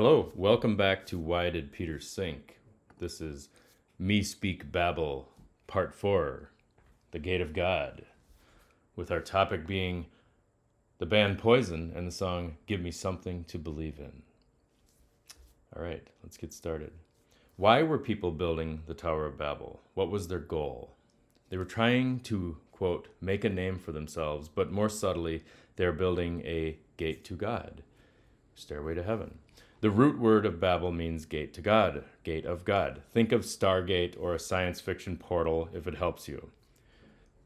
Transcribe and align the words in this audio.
Hello, 0.00 0.30
welcome 0.36 0.76
back 0.76 1.06
to 1.06 1.18
Why 1.18 1.50
Did 1.50 1.72
Peter 1.72 1.98
Sink? 1.98 2.60
This 3.00 3.20
is 3.20 3.48
Me 3.98 4.22
Speak 4.22 4.70
Babel, 4.70 5.28
Part 5.66 5.92
4, 5.92 6.52
The 7.10 7.18
Gate 7.18 7.40
of 7.40 7.52
God, 7.52 8.04
with 8.94 9.10
our 9.10 9.18
topic 9.18 9.66
being 9.66 10.06
the 10.98 11.06
band 11.06 11.38
Poison 11.38 11.92
and 11.96 12.06
the 12.06 12.12
song 12.12 12.58
Give 12.66 12.80
Me 12.80 12.92
Something 12.92 13.42
to 13.48 13.58
Believe 13.58 13.98
in. 13.98 14.22
All 15.74 15.82
right, 15.82 16.06
let's 16.22 16.36
get 16.36 16.52
started. 16.52 16.92
Why 17.56 17.82
were 17.82 17.98
people 17.98 18.30
building 18.30 18.82
the 18.86 18.94
Tower 18.94 19.26
of 19.26 19.36
Babel? 19.36 19.80
What 19.94 20.12
was 20.12 20.28
their 20.28 20.38
goal? 20.38 20.94
They 21.50 21.56
were 21.56 21.64
trying 21.64 22.20
to, 22.20 22.58
quote, 22.70 23.08
make 23.20 23.42
a 23.42 23.48
name 23.48 23.80
for 23.80 23.90
themselves, 23.90 24.48
but 24.48 24.70
more 24.70 24.88
subtly, 24.88 25.42
they 25.74 25.84
are 25.84 25.92
building 25.92 26.42
a 26.44 26.78
gate 26.98 27.24
to 27.24 27.34
God, 27.34 27.82
stairway 28.54 28.94
to 28.94 29.02
heaven. 29.02 29.38
The 29.80 29.90
root 29.90 30.18
word 30.18 30.44
of 30.44 30.58
Babel 30.58 30.90
means 30.90 31.24
gate 31.24 31.54
to 31.54 31.60
God, 31.60 32.02
gate 32.24 32.44
of 32.44 32.64
God. 32.64 33.00
Think 33.12 33.30
of 33.30 33.42
Stargate 33.42 34.16
or 34.18 34.34
a 34.34 34.38
science 34.40 34.80
fiction 34.80 35.16
portal 35.16 35.68
if 35.72 35.86
it 35.86 35.94
helps 35.94 36.26
you. 36.26 36.50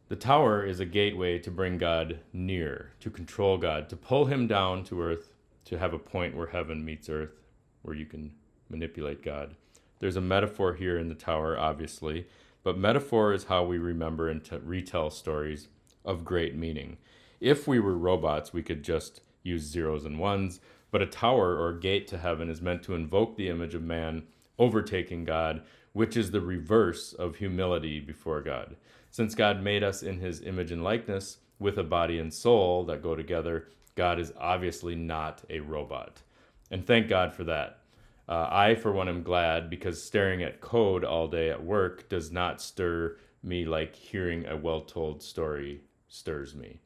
The 0.09 0.17
tower 0.17 0.65
is 0.65 0.81
a 0.81 0.87
gateway 0.87 1.39
to 1.41 1.51
bring 1.51 1.77
God 1.77 2.21
near, 2.33 2.93
to 3.01 3.11
control 3.11 3.59
God, 3.59 3.91
to 3.91 3.97
pull 3.97 4.27
him 4.27 4.47
down 4.47 4.83
to 4.85 5.03
earth, 5.03 5.35
to 5.67 5.79
have 5.79 5.93
a 5.93 5.99
point 5.99 6.35
where 6.35 6.47
heaven 6.47 6.83
meets 6.83 7.11
earth, 7.11 7.39
where 7.83 7.95
you 7.95 8.07
can 8.07 8.33
manipulate 8.71 9.23
God. 9.23 9.55
There's 9.99 10.17
a 10.17 10.23
metaphor 10.23 10.73
here 10.73 10.99
in 10.99 11.11
the 11.11 11.15
tower, 11.15 11.59
obviously, 11.59 12.27
but 12.63 12.79
metaphor 12.79 13.35
is 13.35 13.45
how 13.45 13.65
we 13.65 13.77
remember 13.77 14.30
and 14.30 14.43
t- 14.43 14.57
retell 14.57 15.11
stories 15.11 15.69
of 16.03 16.25
great 16.25 16.57
meaning. 16.57 16.96
If 17.41 17.69
we 17.69 17.79
were 17.79 17.96
robots, 17.96 18.55
we 18.55 18.63
could 18.63 18.83
just 18.83 19.21
use 19.43 19.63
zeros 19.63 20.07
and 20.07 20.19
ones, 20.19 20.61
but 20.93 21.02
a 21.02 21.07
tower 21.07 21.59
or 21.59 21.73
gate 21.73 22.07
to 22.07 22.18
heaven 22.18 22.48
is 22.48 22.62
meant 22.62 22.85
to 22.85 22.95
invoke 22.95 23.37
the 23.37 23.48
image 23.48 23.74
of 23.74 23.82
man 23.82 24.23
overtaking 24.59 25.24
God, 25.24 25.62
which 25.93 26.16
is 26.16 26.30
the 26.30 26.40
reverse 26.40 27.12
of 27.15 27.37
humility 27.37 27.99
before 27.99 28.43
God. 28.43 28.76
Since 29.10 29.34
God 29.34 29.62
made 29.62 29.82
us 29.82 30.02
in 30.02 30.21
his 30.21 30.43
image 30.43 30.71
and 30.71 30.84
likeness 30.84 31.38
with 31.59 31.79
a 31.79 31.82
body 31.82 32.18
and 32.18 32.32
soul 32.32 32.84
that 32.84 33.02
go 33.02 33.16
together, 33.16 33.68
God 33.95 34.21
is 34.21 34.32
obviously 34.38 34.95
not 34.95 35.43
a 35.51 35.60
robot. 35.60 36.23
And 36.71 36.87
thank 36.87 37.09
God 37.09 37.34
for 37.34 37.45
that. 37.45 37.80
Uh, 38.29 38.49
I, 38.51 38.74
for 38.74 38.93
one, 38.93 39.09
am 39.09 39.23
glad 39.23 39.68
because 39.68 40.02
staring 40.02 40.43
at 40.43 40.60
code 40.60 41.04
all 41.04 41.27
day 41.27 41.51
at 41.51 41.65
work 41.65 42.09
does 42.09 42.30
not 42.30 42.62
stir 42.62 43.16
me 43.43 43.65
like 43.65 43.95
hearing 43.95 44.46
a 44.46 44.56
well 44.56 44.82
told 44.82 45.23
story 45.23 45.80
stirs 46.09 46.54
me. 46.54 46.79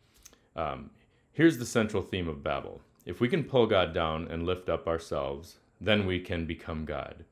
Um, 0.55 0.91
here's 1.33 1.59
the 1.59 1.67
central 1.67 2.03
theme 2.03 2.29
of 2.29 2.43
Babel 2.43 2.81
if 3.07 3.21
we 3.21 3.29
can 3.29 3.45
pull 3.45 3.67
God 3.67 3.95
down 3.95 4.29
and 4.29 4.45
lift 4.45 4.69
up 4.69 4.87
ourselves, 4.87 5.57
then 5.81 6.07
we 6.07 6.19
can 6.21 6.45
become 6.45 6.85
God. 6.85 7.25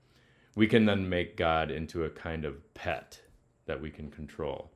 We 0.55 0.69
can 0.69 0.86
then 0.86 1.08
make 1.08 1.36
God 1.36 1.70
into 1.70 2.05
a 2.05 2.11
kind 2.11 2.44
of 2.44 2.72
pet 2.75 3.20
that 3.66 3.81
we 3.81 3.91
can 3.91 4.11
control. 4.11 4.70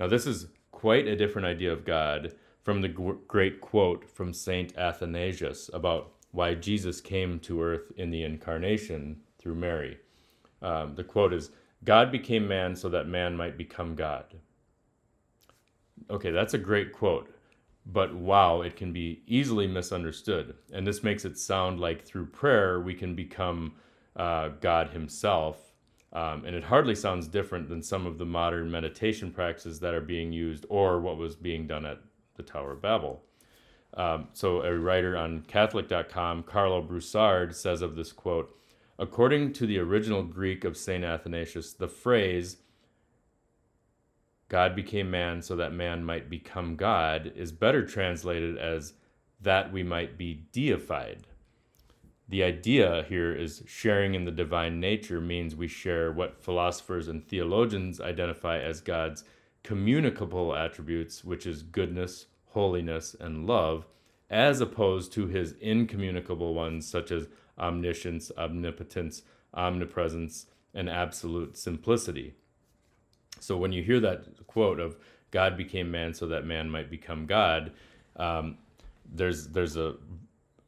Now, 0.00 0.06
this 0.06 0.26
is 0.26 0.46
quite 0.72 1.06
a 1.06 1.16
different 1.16 1.46
idea 1.46 1.72
of 1.72 1.84
God 1.84 2.34
from 2.62 2.80
the 2.80 2.88
great 2.88 3.60
quote 3.60 4.08
from 4.08 4.32
Saint 4.32 4.76
Athanasius 4.76 5.68
about 5.74 6.12
why 6.32 6.54
Jesus 6.54 7.00
came 7.00 7.38
to 7.40 7.62
earth 7.62 7.92
in 7.96 8.10
the 8.10 8.22
incarnation 8.22 9.20
through 9.38 9.54
Mary. 9.56 9.98
Um, 10.62 10.94
the 10.94 11.04
quote 11.04 11.34
is 11.34 11.50
God 11.84 12.10
became 12.10 12.48
man 12.48 12.74
so 12.74 12.88
that 12.88 13.06
man 13.06 13.36
might 13.36 13.58
become 13.58 13.94
God. 13.94 14.24
Okay, 16.10 16.30
that's 16.30 16.54
a 16.54 16.58
great 16.58 16.92
quote, 16.92 17.33
but 17.86 18.14
wow, 18.14 18.62
it 18.62 18.76
can 18.76 18.92
be 18.92 19.22
easily 19.26 19.66
misunderstood. 19.66 20.54
And 20.72 20.86
this 20.86 21.02
makes 21.02 21.24
it 21.24 21.38
sound 21.38 21.80
like 21.80 22.04
through 22.04 22.26
prayer 22.26 22.80
we 22.80 22.94
can 22.94 23.14
become 23.14 23.74
uh, 24.16 24.50
God 24.60 24.90
Himself. 24.90 25.72
Um, 26.12 26.44
and 26.44 26.54
it 26.54 26.64
hardly 26.64 26.94
sounds 26.94 27.26
different 27.26 27.68
than 27.68 27.82
some 27.82 28.06
of 28.06 28.18
the 28.18 28.24
modern 28.24 28.70
meditation 28.70 29.32
practices 29.32 29.80
that 29.80 29.94
are 29.94 30.00
being 30.00 30.32
used 30.32 30.64
or 30.68 31.00
what 31.00 31.16
was 31.16 31.34
being 31.34 31.66
done 31.66 31.84
at 31.84 31.98
the 32.36 32.42
Tower 32.42 32.72
of 32.72 32.82
Babel. 32.82 33.22
Um, 33.94 34.28
so, 34.32 34.62
a 34.62 34.76
writer 34.76 35.16
on 35.16 35.42
Catholic.com, 35.42 36.44
Karlo 36.44 36.86
Broussard, 36.86 37.54
says 37.54 37.82
of 37.82 37.94
this 37.94 38.12
quote 38.12 38.56
According 38.98 39.52
to 39.54 39.66
the 39.66 39.78
original 39.78 40.22
Greek 40.22 40.64
of 40.64 40.76
St. 40.76 41.04
Athanasius, 41.04 41.72
the 41.72 41.88
phrase, 41.88 42.58
God 44.54 44.76
became 44.76 45.10
man 45.10 45.42
so 45.42 45.56
that 45.56 45.72
man 45.72 46.04
might 46.04 46.30
become 46.30 46.76
God, 46.76 47.32
is 47.34 47.50
better 47.50 47.84
translated 47.84 48.56
as 48.56 48.92
that 49.40 49.72
we 49.72 49.82
might 49.82 50.16
be 50.16 50.46
deified. 50.52 51.26
The 52.28 52.44
idea 52.44 53.04
here 53.08 53.34
is 53.34 53.64
sharing 53.66 54.14
in 54.14 54.26
the 54.26 54.30
divine 54.30 54.78
nature 54.78 55.20
means 55.20 55.56
we 55.56 55.66
share 55.66 56.12
what 56.12 56.40
philosophers 56.40 57.08
and 57.08 57.26
theologians 57.26 58.00
identify 58.00 58.60
as 58.60 58.80
God's 58.80 59.24
communicable 59.64 60.54
attributes, 60.54 61.24
which 61.24 61.46
is 61.46 61.64
goodness, 61.64 62.26
holiness, 62.50 63.16
and 63.18 63.48
love, 63.48 63.88
as 64.30 64.60
opposed 64.60 65.12
to 65.14 65.26
his 65.26 65.56
incommunicable 65.60 66.54
ones 66.54 66.86
such 66.86 67.10
as 67.10 67.26
omniscience, 67.58 68.30
omnipotence, 68.38 69.22
omnipresence, 69.52 70.46
and 70.72 70.88
absolute 70.88 71.56
simplicity. 71.56 72.34
So 73.40 73.56
when 73.56 73.72
you 73.72 73.82
hear 73.82 74.00
that 74.00 74.46
quote 74.46 74.80
of 74.80 74.96
God 75.30 75.56
became 75.56 75.90
man 75.90 76.14
so 76.14 76.26
that 76.28 76.46
man 76.46 76.70
might 76.70 76.90
become 76.90 77.26
God, 77.26 77.72
um, 78.16 78.58
there's 79.12 79.48
there's 79.48 79.76
a 79.76 79.96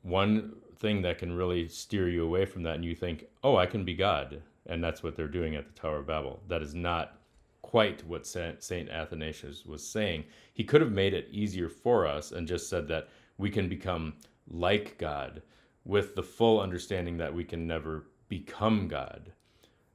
one 0.03 0.57
thing 0.79 1.03
that 1.03 1.19
can 1.19 1.33
really 1.33 1.69
steer 1.69 2.09
you 2.09 2.25
away 2.25 2.45
from 2.45 2.63
that, 2.65 2.77
and 2.77 2.85
you 2.85 2.95
think, 2.95 3.27
oh, 3.43 3.57
I 3.57 3.67
can 3.67 3.85
be 3.85 3.95
God, 3.95 4.43
and 4.67 4.83
that's 4.83 5.03
what 5.03 5.17
they're 5.17 5.29
doing 5.29 5.57
at 5.57 5.67
the 5.67 5.81
Tower 5.81 5.99
of 5.99 6.07
Babel. 6.07 6.41
That 6.49 6.63
is 6.63 6.75
not 6.75 7.19
quite 7.63 8.07
what 8.07 8.27
St. 8.27 8.89
Athanasius 8.91 9.67
was 9.67 9.87
saying. 9.87 10.25
He 10.55 10.65
could 10.65 10.81
have 10.81 10.93
made 10.93 11.15
it 11.15 11.29
easier 11.33 11.69
for 11.69 12.07
us 12.07 12.33
and 12.33 12.47
just 12.47 12.69
said 12.69 12.87
that 12.89 13.09
we 13.39 13.51
can 13.51 13.69
become 13.69 14.15
like 14.49 14.97
God 14.99 15.43
with 15.85 16.15
the 16.15 16.23
full 16.23 16.61
understanding 16.61 17.17
that 17.19 17.35
we 17.35 17.45
can 17.45 17.67
never 17.67 18.07
become 18.29 18.87
God. 18.89 19.33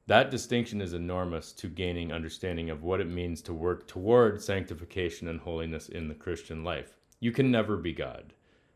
That 0.06 0.30
distinction 0.30 0.80
is 0.80 0.92
enormous 0.92 1.52
to 1.52 1.68
gaining 1.68 2.12
understanding 2.12 2.70
of 2.70 2.82
what 2.82 3.00
it 3.00 3.08
means 3.08 3.40
to 3.42 3.54
work 3.54 3.86
toward 3.86 4.42
sanctification 4.42 5.28
and 5.28 5.40
holiness 5.40 5.88
in 5.88 6.08
the 6.08 6.14
Christian 6.14 6.64
life. 6.64 6.96
You 7.20 7.32
can 7.32 7.50
never 7.50 7.76
be 7.76 7.92
God. 7.92 8.32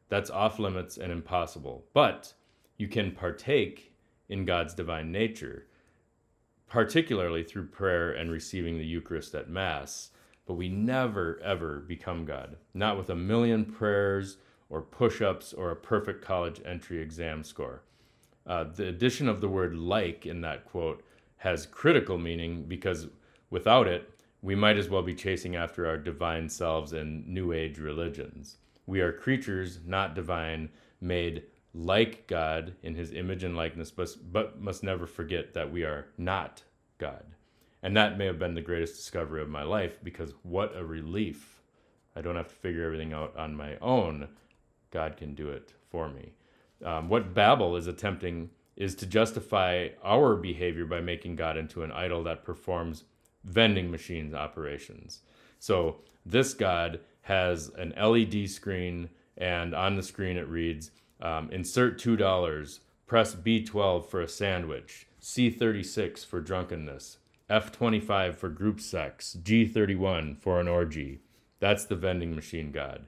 That's 0.08 0.30
off 0.30 0.58
limits 0.58 0.98
and 0.98 1.10
impossible. 1.10 1.84
But 1.92 2.34
you 2.76 2.88
can 2.88 3.10
partake 3.10 3.92
in 4.28 4.44
God's 4.44 4.74
divine 4.74 5.10
nature 5.10 5.66
particularly 6.68 7.44
through 7.44 7.68
prayer 7.68 8.10
and 8.10 8.30
receiving 8.30 8.78
the 8.78 8.84
Eucharist 8.84 9.34
at 9.34 9.48
Mass. 9.48 10.10
But 10.46 10.54
we 10.54 10.68
never, 10.68 11.40
ever 11.42 11.80
become 11.80 12.24
God. 12.24 12.56
Not 12.74 12.96
with 12.96 13.10
a 13.10 13.16
million 13.16 13.64
prayers 13.64 14.38
or 14.68 14.82
push 14.82 15.20
ups 15.20 15.52
or 15.52 15.70
a 15.70 15.76
perfect 15.76 16.24
college 16.24 16.60
entry 16.64 17.00
exam 17.00 17.42
score. 17.44 17.82
Uh, 18.46 18.64
the 18.64 18.88
addition 18.88 19.28
of 19.28 19.40
the 19.40 19.48
word 19.48 19.74
like 19.74 20.26
in 20.26 20.40
that 20.40 20.64
quote 20.64 21.02
has 21.46 21.64
critical 21.64 22.18
meaning 22.18 22.64
because 22.66 23.06
without 23.50 23.86
it, 23.86 24.10
we 24.42 24.56
might 24.56 24.76
as 24.76 24.88
well 24.88 25.02
be 25.02 25.14
chasing 25.14 25.54
after 25.54 25.86
our 25.86 25.96
divine 25.96 26.48
selves 26.48 26.92
in 26.92 27.22
New 27.32 27.52
Age 27.52 27.78
religions. 27.78 28.56
We 28.84 29.00
are 29.00 29.12
creatures, 29.12 29.78
not 29.86 30.16
divine, 30.16 30.70
made 31.00 31.44
like 31.72 32.26
God 32.26 32.74
in 32.82 32.96
his 32.96 33.12
image 33.12 33.44
and 33.44 33.56
likeness, 33.56 33.92
but, 33.92 34.08
but 34.32 34.60
must 34.60 34.82
never 34.82 35.06
forget 35.06 35.54
that 35.54 35.70
we 35.70 35.84
are 35.84 36.06
not 36.18 36.64
God. 36.98 37.24
And 37.80 37.96
that 37.96 38.18
may 38.18 38.26
have 38.26 38.40
been 38.40 38.54
the 38.54 38.60
greatest 38.60 38.96
discovery 38.96 39.40
of 39.40 39.48
my 39.48 39.62
life 39.62 40.02
because 40.02 40.34
what 40.42 40.76
a 40.76 40.84
relief. 40.84 41.62
I 42.16 42.22
don't 42.22 42.34
have 42.34 42.48
to 42.48 42.54
figure 42.54 42.84
everything 42.84 43.12
out 43.12 43.36
on 43.36 43.54
my 43.54 43.76
own. 43.80 44.28
God 44.90 45.16
can 45.16 45.34
do 45.34 45.50
it 45.50 45.74
for 45.90 46.08
me. 46.08 46.32
Um, 46.84 47.08
what 47.08 47.34
Babel 47.34 47.76
is 47.76 47.86
attempting 47.86 48.50
is 48.76 48.94
to 48.96 49.06
justify 49.06 49.88
our 50.04 50.36
behavior 50.36 50.84
by 50.84 51.00
making 51.00 51.36
God 51.36 51.56
into 51.56 51.82
an 51.82 51.92
idol 51.92 52.22
that 52.24 52.44
performs 52.44 53.04
vending 53.44 53.90
machines 53.90 54.34
operations. 54.34 55.20
So 55.58 56.00
this 56.24 56.54
God 56.54 57.00
has 57.22 57.70
an 57.76 57.94
LED 57.96 58.48
screen, 58.50 59.08
and 59.36 59.74
on 59.74 59.96
the 59.96 60.02
screen 60.02 60.36
it 60.36 60.48
reads, 60.48 60.90
um, 61.20 61.50
insert 61.50 61.98
$2. 61.98 62.80
Press 63.06 63.34
B12 63.34 64.06
for 64.06 64.20
a 64.20 64.28
sandwich. 64.28 65.06
C36 65.20 66.24
for 66.26 66.40
drunkenness. 66.40 67.18
F25 67.48 68.34
for 68.34 68.48
group 68.48 68.80
sex. 68.80 69.36
G31 69.42 70.38
for 70.38 70.60
an 70.60 70.68
orgy. 70.68 71.20
That's 71.60 71.84
the 71.84 71.96
vending 71.96 72.34
machine 72.34 72.72
god. 72.72 73.06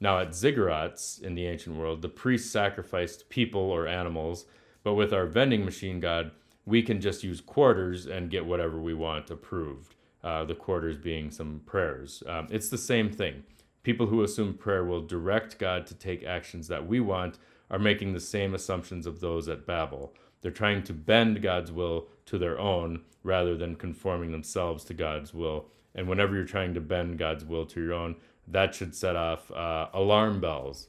Now, 0.00 0.18
at 0.18 0.30
ziggurats 0.30 1.20
in 1.22 1.34
the 1.34 1.46
ancient 1.46 1.76
world, 1.76 2.02
the 2.02 2.08
priests 2.08 2.50
sacrificed 2.50 3.28
people 3.28 3.60
or 3.60 3.86
animals, 3.86 4.46
but 4.82 4.94
with 4.94 5.12
our 5.12 5.26
vending 5.26 5.64
machine 5.64 6.00
god, 6.00 6.30
we 6.66 6.82
can 6.82 7.00
just 7.00 7.24
use 7.24 7.40
quarters 7.40 8.06
and 8.06 8.30
get 8.30 8.46
whatever 8.46 8.78
we 8.80 8.94
want 8.94 9.30
approved. 9.30 9.94
Uh, 10.22 10.44
the 10.44 10.54
quarters 10.54 10.98
being 10.98 11.30
some 11.30 11.62
prayers. 11.64 12.22
Um, 12.26 12.46
it's 12.50 12.68
the 12.68 12.76
same 12.76 13.10
thing. 13.10 13.42
People 13.82 14.08
who 14.08 14.22
assume 14.22 14.52
prayer 14.52 14.84
will 14.84 15.00
direct 15.00 15.58
God 15.58 15.86
to 15.86 15.94
take 15.94 16.22
actions 16.22 16.68
that 16.68 16.86
we 16.86 17.00
want 17.00 17.38
are 17.70 17.78
making 17.78 18.12
the 18.12 18.20
same 18.20 18.54
assumptions 18.54 19.06
of 19.06 19.20
those 19.20 19.48
at 19.48 19.66
Babel. 19.66 20.12
They're 20.42 20.50
trying 20.50 20.82
to 20.84 20.92
bend 20.92 21.40
God's 21.40 21.72
will 21.72 22.08
to 22.26 22.36
their 22.36 22.58
own 22.58 23.02
rather 23.22 23.56
than 23.56 23.76
conforming 23.76 24.32
themselves 24.32 24.84
to 24.84 24.94
God's 24.94 25.32
will. 25.32 25.68
And 25.94 26.08
whenever 26.08 26.34
you're 26.34 26.44
trying 26.44 26.74
to 26.74 26.80
bend 26.80 27.18
God's 27.18 27.44
will 27.44 27.66
to 27.66 27.80
your 27.80 27.94
own, 27.94 28.16
that 28.46 28.74
should 28.74 28.94
set 28.94 29.16
off 29.16 29.50
uh, 29.50 29.88
alarm 29.92 30.40
bells. 30.40 30.88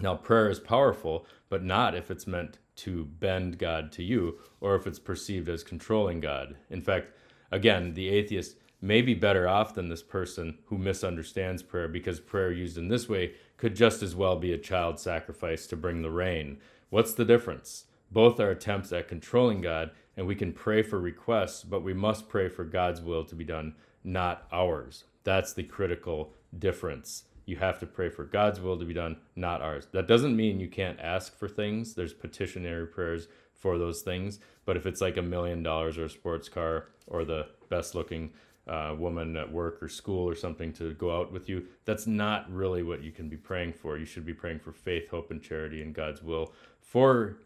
Now, 0.00 0.16
prayer 0.16 0.50
is 0.50 0.58
powerful, 0.58 1.26
but 1.48 1.62
not 1.62 1.94
if 1.94 2.10
it's 2.10 2.26
meant 2.26 2.58
to 2.76 3.04
bend 3.04 3.58
God 3.58 3.92
to 3.92 4.02
you 4.02 4.38
or 4.60 4.74
if 4.74 4.86
it's 4.86 4.98
perceived 4.98 5.48
as 5.48 5.64
controlling 5.64 6.20
God. 6.20 6.56
In 6.70 6.80
fact, 6.82 7.12
again, 7.50 7.94
the 7.94 8.08
atheist 8.08 8.56
may 8.80 9.00
be 9.00 9.14
better 9.14 9.48
off 9.48 9.74
than 9.74 9.88
this 9.88 10.02
person 10.02 10.58
who 10.66 10.76
misunderstands 10.76 11.62
prayer 11.62 11.88
because 11.88 12.18
prayer 12.18 12.50
used 12.50 12.76
in 12.76 12.88
this 12.88 13.08
way 13.08 13.34
could 13.56 13.76
just 13.76 14.02
as 14.02 14.16
well 14.16 14.36
be 14.36 14.52
a 14.52 14.58
child 14.58 14.98
sacrifice 14.98 15.66
to 15.68 15.76
bring 15.76 16.02
the 16.02 16.10
rain. 16.10 16.58
What's 16.90 17.14
the 17.14 17.24
difference? 17.24 17.84
Both 18.10 18.40
are 18.40 18.50
attempts 18.50 18.92
at 18.92 19.08
controlling 19.08 19.62
God, 19.62 19.92
and 20.16 20.26
we 20.26 20.34
can 20.34 20.52
pray 20.52 20.82
for 20.82 20.98
requests, 21.00 21.62
but 21.62 21.82
we 21.82 21.94
must 21.94 22.28
pray 22.28 22.48
for 22.48 22.64
God's 22.64 23.00
will 23.00 23.24
to 23.24 23.34
be 23.34 23.44
done, 23.44 23.74
not 24.04 24.46
ours. 24.52 25.04
That's 25.24 25.54
the 25.54 25.62
critical 25.62 26.34
difference. 26.58 27.24
You 27.44 27.56
have 27.56 27.78
to 27.80 27.86
pray 27.86 28.08
for 28.08 28.24
God's 28.24 28.60
will 28.60 28.78
to 28.78 28.84
be 28.84 28.94
done, 28.94 29.16
not 29.36 29.62
ours. 29.62 29.88
That 29.92 30.06
doesn't 30.06 30.36
mean 30.36 30.60
you 30.60 30.68
can't 30.68 31.00
ask 31.00 31.36
for 31.36 31.48
things. 31.48 31.94
There's 31.94 32.14
petitionary 32.14 32.86
prayers 32.86 33.28
for 33.52 33.78
those 33.78 34.02
things. 34.02 34.38
But 34.64 34.76
if 34.76 34.86
it's 34.86 35.00
like 35.00 35.16
a 35.16 35.22
million 35.22 35.62
dollars 35.62 35.98
or 35.98 36.04
a 36.04 36.10
sports 36.10 36.48
car 36.48 36.86
or 37.06 37.24
the 37.24 37.46
best 37.68 37.94
looking 37.94 38.32
uh, 38.68 38.94
woman 38.96 39.36
at 39.36 39.50
work 39.50 39.82
or 39.82 39.88
school 39.88 40.28
or 40.28 40.34
something 40.34 40.72
to 40.74 40.94
go 40.94 41.16
out 41.16 41.32
with 41.32 41.48
you, 41.48 41.64
that's 41.84 42.06
not 42.06 42.52
really 42.52 42.82
what 42.82 43.02
you 43.02 43.10
can 43.10 43.28
be 43.28 43.36
praying 43.36 43.72
for. 43.72 43.98
You 43.98 44.04
should 44.04 44.26
be 44.26 44.34
praying 44.34 44.60
for 44.60 44.72
faith, 44.72 45.08
hope, 45.08 45.30
and 45.30 45.42
charity 45.42 45.82
and 45.82 45.94
God's 45.94 46.22
will 46.22 46.52
for 46.80 47.38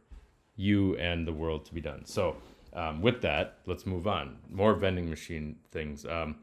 you 0.57 0.97
and 0.97 1.27
the 1.27 1.33
world 1.33 1.65
to 1.67 1.75
be 1.75 1.81
done. 1.81 2.05
So, 2.05 2.37
um, 2.73 3.01
with 3.01 3.23
that, 3.23 3.59
let's 3.67 3.87
move 3.87 4.07
on. 4.07 4.37
More 4.51 4.75
vending 4.75 5.09
machine 5.09 5.57
things. 5.71 6.05
Um, 6.05 6.37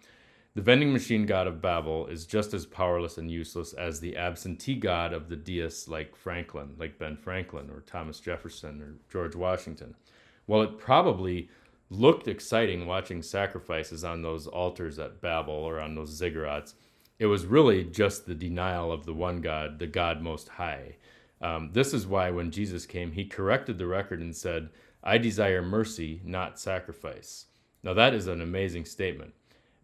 the 0.55 0.61
vending 0.61 0.93
machine 0.93 1.25
god 1.25 1.47
of 1.47 1.61
Babel 1.61 2.07
is 2.07 2.25
just 2.25 2.53
as 2.53 2.65
powerless 2.65 3.17
and 3.17 3.31
useless 3.31 3.73
as 3.73 3.99
the 3.99 4.15
absentee 4.15 4.75
god 4.75 5.11
of 5.11 5.27
the 5.27 5.35
deists 5.35 5.87
like 5.87 6.15
Franklin, 6.15 6.75
like 6.77 6.99
Ben 6.99 7.17
Franklin 7.17 7.69
or 7.71 7.81
Thomas 7.81 8.19
Jefferson 8.19 8.81
or 8.81 8.95
George 9.11 9.35
Washington. 9.35 9.95
While 10.45 10.61
it 10.61 10.77
probably 10.77 11.49
looked 11.89 12.27
exciting 12.27 12.85
watching 12.85 13.21
sacrifices 13.21 14.03
on 14.03 14.21
those 14.21 14.47
altars 14.47 14.99
at 14.99 15.21
Babel 15.21 15.53
or 15.53 15.79
on 15.79 15.95
those 15.95 16.19
ziggurats, 16.19 16.73
it 17.19 17.25
was 17.27 17.45
really 17.45 17.83
just 17.83 18.25
the 18.25 18.35
denial 18.35 18.91
of 18.91 19.05
the 19.05 19.13
one 19.13 19.41
God, 19.41 19.79
the 19.79 19.87
God 19.87 20.21
Most 20.21 20.49
High. 20.49 20.97
Um, 21.41 21.71
this 21.73 21.93
is 21.93 22.07
why 22.07 22.31
when 22.31 22.51
Jesus 22.51 22.85
came, 22.85 23.11
he 23.11 23.25
corrected 23.25 23.77
the 23.77 23.87
record 23.87 24.21
and 24.21 24.35
said, 24.35 24.69
I 25.03 25.17
desire 25.17 25.61
mercy, 25.61 26.21
not 26.23 26.59
sacrifice. 26.59 27.45
Now, 27.83 27.93
that 27.93 28.13
is 28.13 28.27
an 28.27 28.41
amazing 28.41 28.85
statement. 28.85 29.33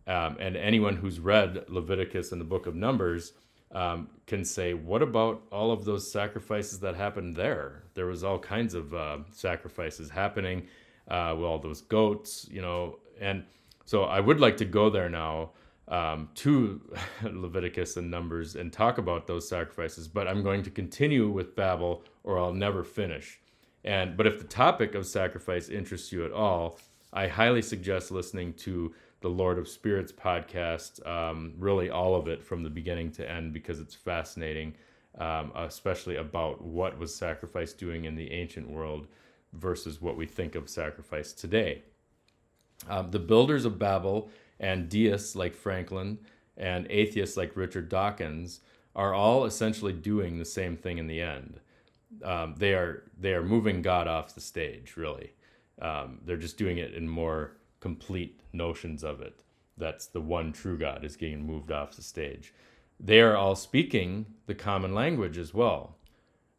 Um, 0.09 0.37
and 0.39 0.57
anyone 0.57 0.95
who's 0.95 1.19
read 1.19 1.65
Leviticus 1.69 2.31
and 2.31 2.41
the 2.41 2.45
book 2.45 2.65
of 2.65 2.75
Numbers 2.75 3.33
um, 3.71 4.09
can 4.25 4.43
say, 4.43 4.73
what 4.73 5.03
about 5.03 5.43
all 5.51 5.71
of 5.71 5.85
those 5.85 6.11
sacrifices 6.11 6.79
that 6.79 6.95
happened 6.95 7.35
there? 7.35 7.83
There 7.93 8.07
was 8.07 8.23
all 8.23 8.39
kinds 8.39 8.73
of 8.73 8.91
uh, 8.91 9.19
sacrifices 9.31 10.09
happening 10.09 10.67
uh, 11.09 11.35
with 11.37 11.45
all 11.45 11.59
those 11.59 11.81
goats, 11.81 12.47
you 12.49 12.59
know. 12.59 12.97
And 13.21 13.43
so 13.85 14.05
I 14.05 14.19
would 14.19 14.39
like 14.39 14.57
to 14.57 14.65
go 14.65 14.89
there 14.89 15.09
now 15.09 15.51
um, 15.87 16.29
to 16.35 16.81
Leviticus 17.23 17.97
and 17.97 18.09
Numbers 18.09 18.55
and 18.55 18.73
talk 18.73 18.97
about 18.97 19.27
those 19.27 19.47
sacrifices, 19.47 20.07
but 20.07 20.27
I'm 20.27 20.41
going 20.41 20.63
to 20.63 20.71
continue 20.71 21.29
with 21.29 21.55
Babel 21.55 22.03
or 22.23 22.39
I'll 22.39 22.53
never 22.53 22.83
finish. 22.83 23.39
And 23.83 24.17
but 24.17 24.25
if 24.25 24.39
the 24.39 24.45
topic 24.45 24.95
of 24.95 25.05
sacrifice 25.05 25.69
interests 25.69 26.11
you 26.11 26.25
at 26.25 26.31
all, 26.31 26.79
I 27.13 27.27
highly 27.27 27.61
suggest 27.61 28.09
listening 28.11 28.53
to 28.53 28.93
the 29.21 29.29
Lord 29.29 29.57
of 29.57 29.67
Spirits 29.67 30.11
podcast, 30.11 31.05
um, 31.07 31.53
really 31.57 31.89
all 31.89 32.15
of 32.15 32.27
it 32.27 32.43
from 32.43 32.63
the 32.63 32.69
beginning 32.69 33.11
to 33.13 33.29
end 33.29 33.53
because 33.53 33.79
it's 33.79 33.95
fascinating, 33.95 34.73
um, 35.17 35.51
especially 35.55 36.15
about 36.15 36.61
what 36.61 36.97
was 36.97 37.13
sacrifice 37.13 37.73
doing 37.73 38.05
in 38.05 38.15
the 38.15 38.31
ancient 38.31 38.69
world 38.69 39.07
versus 39.53 40.01
what 40.01 40.15
we 40.15 40.25
think 40.25 40.55
of 40.55 40.69
sacrifice 40.69 41.33
today. 41.33 41.81
Um, 42.87 43.11
the 43.11 43.19
builders 43.19 43.65
of 43.65 43.77
Babel 43.77 44.29
and 44.59 44.87
deists 44.87 45.35
like 45.35 45.55
Franklin 45.55 46.17
and 46.55 46.87
atheists 46.89 47.35
like 47.35 47.55
Richard 47.55 47.89
Dawkins 47.89 48.61
are 48.95 49.13
all 49.13 49.45
essentially 49.45 49.93
doing 49.93 50.37
the 50.37 50.45
same 50.45 50.77
thing 50.77 50.97
in 50.97 51.07
the 51.07 51.21
end. 51.21 51.59
Um, 52.23 52.55
they 52.57 52.73
are 52.73 53.03
they 53.19 53.33
are 53.33 53.43
moving 53.43 53.81
God 53.81 54.07
off 54.07 54.33
the 54.33 54.41
stage, 54.41 54.95
really. 54.97 55.33
Um, 55.81 56.19
they're 56.25 56.37
just 56.37 56.57
doing 56.57 56.77
it 56.77 56.93
in 56.93 57.07
more 57.07 57.51
complete 57.79 58.41
notions 58.53 59.03
of 59.03 59.21
it. 59.21 59.39
That's 59.77 60.07
the 60.07 60.21
one 60.21 60.51
true 60.51 60.77
God 60.77 61.05
is 61.05 61.15
getting 61.15 61.45
moved 61.45 61.71
off 61.71 61.95
the 61.95 62.01
stage. 62.01 62.53
They 62.99 63.21
are 63.21 63.37
all 63.37 63.55
speaking 63.55 64.25
the 64.45 64.55
common 64.55 64.93
language 64.93 65.37
as 65.37 65.53
well. 65.53 65.95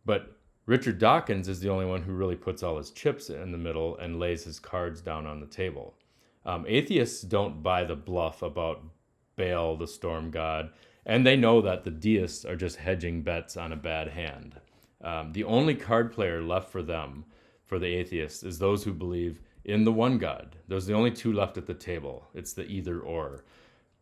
But 0.07 0.37
Richard 0.67 0.99
Dawkins 0.99 1.49
is 1.49 1.61
the 1.61 1.69
only 1.69 1.85
one 1.85 2.03
who 2.03 2.13
really 2.13 2.37
puts 2.37 2.63
all 2.63 2.79
his 2.79 2.91
chips 2.91 3.29
in 3.29 3.53
the 3.53 3.59
middle 3.59 3.97
and 3.99 4.19
lays 4.19 4.45
his 4.45 4.59
cards 4.59 5.01
down 5.03 5.27
on 5.27 5.41
the 5.41 5.47
table. 5.47 5.95
Um, 6.47 6.65
atheists 6.67 7.23
don't 7.23 7.63
buy 7.63 7.85
the 7.85 7.97
bluff 7.97 8.41
about 8.43 8.83
Baal, 9.37 9.77
the 9.77 9.87
storm 9.87 10.31
god, 10.31 10.71
and 11.05 11.27
they 11.27 11.37
know 11.37 11.61
that 11.61 11.85
the 11.85 11.91
deists 11.91 12.45
are 12.45 12.57
just 12.57 12.77
hedging 12.77 13.23
bets 13.23 13.57
on 13.57 13.73
a 13.73 13.77
bad 13.77 14.09
hand. 14.09 14.61
Um, 15.03 15.33
the 15.33 15.45
only 15.45 15.75
card 15.75 16.13
player 16.13 16.43
left 16.43 16.71
for 16.71 16.83
them, 16.83 17.25
for 17.67 17.79
the 17.79 17.95
atheists, 17.95 18.43
is 18.43 18.59
those 18.59 18.85
who 18.85 18.93
believe 18.93 19.41
in 19.65 19.85
the 19.85 19.93
one 19.93 20.19
God. 20.19 20.57
Those 20.69 20.85
are 20.85 20.93
the 20.93 20.99
only 20.99 21.11
two 21.11 21.33
left 21.33 21.59
at 21.59 21.67
the 21.67 21.75
table. 21.75 22.27
It's 22.35 22.53
the 22.53 22.67
either 22.67 23.01
or. 23.01 23.45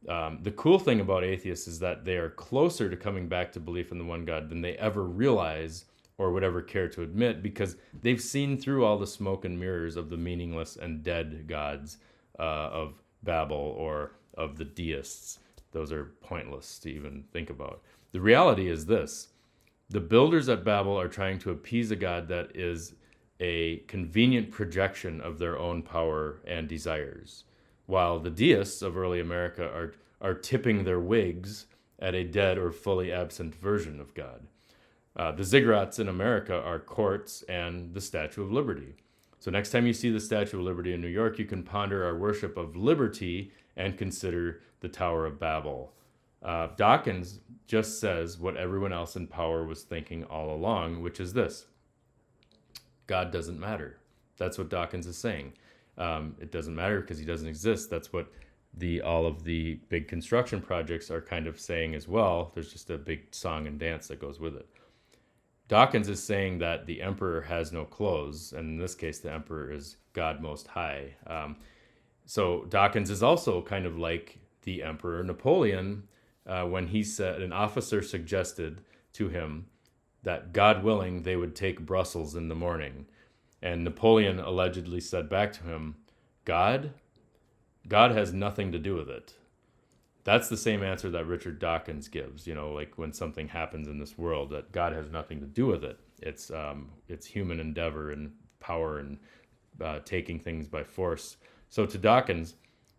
Um, 0.08 0.38
the 0.42 0.52
cool 0.52 0.78
thing 0.78 1.00
about 1.00 1.24
atheists 1.24 1.66
is 1.66 1.80
that 1.80 2.04
they 2.04 2.16
are 2.16 2.30
closer 2.30 2.88
to 2.88 2.96
coming 2.96 3.28
back 3.28 3.52
to 3.52 3.60
belief 3.60 3.90
in 3.90 3.98
the 3.98 4.04
one 4.04 4.24
God 4.24 4.48
than 4.48 4.60
they 4.60 4.74
ever 4.74 5.04
realize 5.04 5.86
or 6.18 6.32
would 6.32 6.44
ever 6.44 6.62
care 6.62 6.88
to 6.88 7.02
admit 7.02 7.42
because 7.42 7.76
they've 8.02 8.20
seen 8.20 8.58
through 8.58 8.84
all 8.84 8.98
the 8.98 9.06
smoke 9.06 9.44
and 9.44 9.58
mirrors 9.58 9.96
of 9.96 10.10
the 10.10 10.16
meaningless 10.16 10.76
and 10.76 11.02
dead 11.02 11.46
gods 11.46 11.98
uh, 12.38 12.42
of 12.42 13.02
Babel 13.22 13.56
or 13.56 14.12
of 14.34 14.56
the 14.56 14.64
deists. 14.64 15.40
Those 15.72 15.92
are 15.92 16.12
pointless 16.22 16.78
to 16.80 16.90
even 16.90 17.24
think 17.32 17.50
about. 17.50 17.82
The 18.12 18.20
reality 18.20 18.68
is 18.68 18.86
this 18.86 19.28
the 19.90 20.00
builders 20.00 20.48
at 20.48 20.64
Babel 20.64 20.98
are 20.98 21.08
trying 21.08 21.38
to 21.40 21.50
appease 21.50 21.90
a 21.90 21.96
God 21.96 22.28
that 22.28 22.54
is 22.54 22.94
a 23.40 23.78
convenient 23.86 24.50
projection 24.50 25.20
of 25.20 25.38
their 25.38 25.58
own 25.58 25.82
power 25.82 26.40
and 26.46 26.68
desires, 26.68 27.44
while 27.86 28.18
the 28.18 28.30
deists 28.30 28.82
of 28.82 28.96
early 28.96 29.20
America 29.20 29.64
are, 29.64 29.94
are 30.20 30.34
tipping 30.34 30.84
their 30.84 31.00
wigs 31.00 31.66
at 31.98 32.14
a 32.14 32.24
dead 32.24 32.58
or 32.58 32.70
fully 32.70 33.12
absent 33.12 33.54
version 33.54 34.00
of 34.00 34.14
God. 34.14 34.46
Uh, 35.16 35.32
the 35.32 35.42
ziggurats 35.42 35.98
in 35.98 36.08
America 36.08 36.54
are 36.62 36.78
courts 36.78 37.42
and 37.48 37.92
the 37.94 38.00
Statue 38.00 38.42
of 38.42 38.52
Liberty. 38.52 38.94
So, 39.40 39.50
next 39.50 39.70
time 39.70 39.86
you 39.86 39.92
see 39.92 40.10
the 40.10 40.20
Statue 40.20 40.58
of 40.58 40.64
Liberty 40.64 40.92
in 40.92 41.00
New 41.00 41.08
York, 41.08 41.38
you 41.38 41.44
can 41.44 41.62
ponder 41.62 42.04
our 42.04 42.16
worship 42.16 42.56
of 42.56 42.76
liberty 42.76 43.52
and 43.76 43.98
consider 43.98 44.60
the 44.80 44.88
Tower 44.88 45.26
of 45.26 45.38
Babel. 45.38 45.92
Uh, 46.42 46.68
Dawkins 46.76 47.40
just 47.66 48.00
says 48.00 48.38
what 48.38 48.56
everyone 48.56 48.92
else 48.92 49.16
in 49.16 49.26
power 49.26 49.64
was 49.64 49.82
thinking 49.82 50.24
all 50.24 50.54
along, 50.54 51.02
which 51.02 51.20
is 51.20 51.32
this 51.32 51.66
God 53.08 53.32
doesn't 53.32 53.58
matter. 53.58 53.98
That's 54.36 54.56
what 54.56 54.68
Dawkins 54.68 55.08
is 55.08 55.18
saying. 55.18 55.54
Um, 55.96 56.36
it 56.40 56.52
doesn't 56.52 56.76
matter 56.76 57.00
because 57.00 57.18
he 57.18 57.24
doesn't 57.24 57.48
exist. 57.48 57.90
That's 57.90 58.12
what 58.12 58.30
the 58.74 59.00
all 59.00 59.26
of 59.26 59.42
the 59.42 59.80
big 59.88 60.06
construction 60.06 60.60
projects 60.60 61.10
are 61.10 61.20
kind 61.20 61.48
of 61.48 61.58
saying 61.58 61.96
as 61.96 62.06
well. 62.06 62.52
There's 62.54 62.72
just 62.72 62.90
a 62.90 62.98
big 62.98 63.34
song 63.34 63.66
and 63.66 63.80
dance 63.80 64.06
that 64.08 64.20
goes 64.20 64.38
with 64.38 64.54
it. 64.54 64.68
Dawkins 65.66 66.08
is 66.08 66.22
saying 66.22 66.58
that 66.58 66.86
the 66.86 67.02
emperor 67.02 67.42
has 67.42 67.72
no 67.72 67.84
clothes, 67.84 68.52
and 68.52 68.68
in 68.70 68.78
this 68.78 68.94
case, 68.94 69.18
the 69.18 69.32
emperor 69.32 69.72
is 69.72 69.96
God 70.12 70.40
Most 70.40 70.68
High. 70.68 71.14
Um, 71.26 71.56
so 72.24 72.64
Dawkins 72.68 73.10
is 73.10 73.22
also 73.22 73.60
kind 73.60 73.84
of 73.84 73.98
like 73.98 74.38
the 74.62 74.82
emperor 74.82 75.22
Napoleon 75.24 76.04
uh, 76.46 76.64
when 76.64 76.86
he 76.86 77.02
said 77.02 77.42
an 77.42 77.52
officer 77.52 78.02
suggested 78.02 78.82
to 79.14 79.28
him 79.28 79.66
that 80.22 80.52
God 80.52 80.82
willing, 80.82 81.22
they 81.22 81.36
would 81.36 81.54
take 81.54 81.86
Brussels 81.86 82.34
in 82.34 82.48
the 82.48 82.54
morning. 82.54 83.06
And 83.62 83.84
Napoleon 83.84 84.38
allegedly 84.38 85.00
said 85.00 85.28
back 85.28 85.52
to 85.54 85.64
him, 85.64 85.96
God? 86.44 86.92
God 87.86 88.12
has 88.12 88.32
nothing 88.32 88.72
to 88.72 88.78
do 88.78 88.94
with 88.94 89.08
it. 89.08 89.34
That's 90.24 90.48
the 90.48 90.56
same 90.56 90.82
answer 90.82 91.10
that 91.10 91.26
Richard 91.26 91.58
Dawkins 91.58 92.08
gives, 92.08 92.46
you 92.46 92.54
know, 92.54 92.72
like 92.72 92.98
when 92.98 93.12
something 93.12 93.48
happens 93.48 93.88
in 93.88 93.98
this 93.98 94.18
world, 94.18 94.50
that 94.50 94.72
God 94.72 94.92
has 94.92 95.10
nothing 95.10 95.40
to 95.40 95.46
do 95.46 95.66
with 95.66 95.84
it. 95.84 95.98
It's, 96.20 96.50
um, 96.50 96.90
it's 97.08 97.26
human 97.26 97.60
endeavor 97.60 98.10
and 98.10 98.32
power 98.60 98.98
and 98.98 99.18
uh, 99.82 100.00
taking 100.04 100.38
things 100.38 100.68
by 100.68 100.84
force. 100.84 101.38
So 101.70 101.86
to 101.86 101.96
Dawkins, 101.96 102.56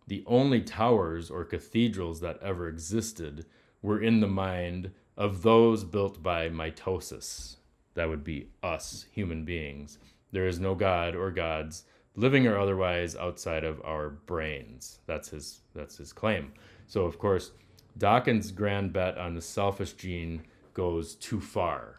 the 0.07 0.23
only 0.25 0.61
towers 0.61 1.29
or 1.29 1.45
cathedrals 1.45 2.19
that 2.21 2.41
ever 2.41 2.67
existed 2.67 3.45
were 3.81 4.01
in 4.01 4.21
the 4.21 4.27
mind 4.27 4.91
of 5.19 5.41
those 5.41 5.83
built 5.83 6.23
by 6.23 6.49
mitosis. 6.49 7.57
That 7.93 8.07
would 8.07 8.23
be 8.23 8.47
us, 8.63 9.05
human 9.11 9.43
beings. 9.43 9.99
There 10.31 10.47
is 10.47 10.59
no 10.59 10.73
God 10.73 11.13
or 11.13 11.29
gods, 11.29 11.83
living 12.15 12.47
or 12.47 12.57
otherwise, 12.57 13.17
outside 13.17 13.65
of 13.65 13.81
our 13.83 14.09
brains. 14.09 14.99
That's 15.05 15.29
his 15.29 15.59
that's 15.75 15.97
his 15.97 16.13
claim. 16.13 16.53
So 16.87 17.03
of 17.03 17.19
course, 17.19 17.51
Dawkins' 17.97 18.51
grand 18.51 18.93
bet 18.93 19.17
on 19.17 19.35
the 19.35 19.41
selfish 19.41 19.93
gene 19.93 20.43
goes 20.73 21.15
too 21.15 21.41
far. 21.41 21.97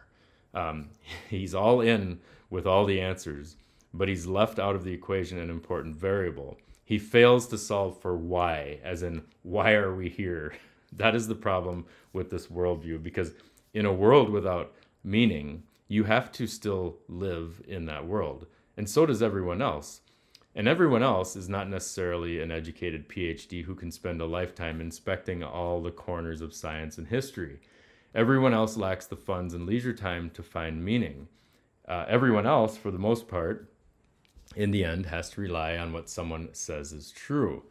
Um, 0.55 0.89
he's 1.29 1.53
all 1.53 1.79
in 1.79 2.19
with 2.49 2.65
all 2.65 2.85
the 2.85 2.99
answers, 2.99 3.55
but 3.93 4.07
he's 4.07 4.25
left 4.25 4.57
out 4.57 4.75
of 4.75 4.83
the 4.83 4.93
equation 4.93 5.37
an 5.37 5.51
important 5.51 5.95
variable. 5.95 6.57
He 6.83 6.97
fails 6.97 7.47
to 7.49 7.57
solve 7.59 8.01
for 8.01 8.17
why, 8.17 8.79
as 8.83 9.03
in, 9.03 9.23
why 9.43 9.73
are 9.73 9.95
we 9.95 10.09
here? 10.09 10.53
That 10.91 11.15
is 11.15 11.27
the 11.27 11.35
problem 11.35 11.85
with 12.13 12.29
this 12.29 12.47
worldview, 12.47 13.01
because 13.01 13.31
in 13.73 13.85
a 13.85 13.93
world 13.93 14.29
without 14.29 14.73
meaning, 15.03 15.63
you 15.87 16.03
have 16.05 16.31
to 16.33 16.47
still 16.47 16.97
live 17.07 17.61
in 17.67 17.85
that 17.85 18.07
world. 18.07 18.45
And 18.77 18.89
so 18.89 19.05
does 19.05 19.21
everyone 19.21 19.61
else. 19.61 20.01
And 20.53 20.67
everyone 20.67 21.03
else 21.03 21.35
is 21.37 21.47
not 21.47 21.69
necessarily 21.69 22.41
an 22.41 22.51
educated 22.51 23.07
PhD 23.07 23.63
who 23.63 23.75
can 23.75 23.91
spend 23.91 24.19
a 24.19 24.25
lifetime 24.25 24.81
inspecting 24.81 25.43
all 25.43 25.81
the 25.81 25.91
corners 25.91 26.41
of 26.41 26.53
science 26.53 26.97
and 26.97 27.07
history. 27.07 27.59
Everyone 28.13 28.53
else 28.53 28.75
lacks 28.75 29.05
the 29.05 29.15
funds 29.15 29.53
and 29.53 29.65
leisure 29.65 29.93
time 29.93 30.29
to 30.31 30.43
find 30.43 30.83
meaning. 30.83 31.29
Uh, 31.87 32.05
everyone 32.09 32.45
else, 32.45 32.75
for 32.75 32.91
the 32.91 32.99
most 32.99 33.29
part, 33.29 33.69
in 34.55 34.71
the 34.71 34.83
end, 34.83 35.05
has 35.05 35.29
to 35.29 35.41
rely 35.41 35.77
on 35.77 35.93
what 35.93 36.09
someone 36.09 36.49
says 36.51 36.91
is 36.91 37.11
true. 37.11 37.63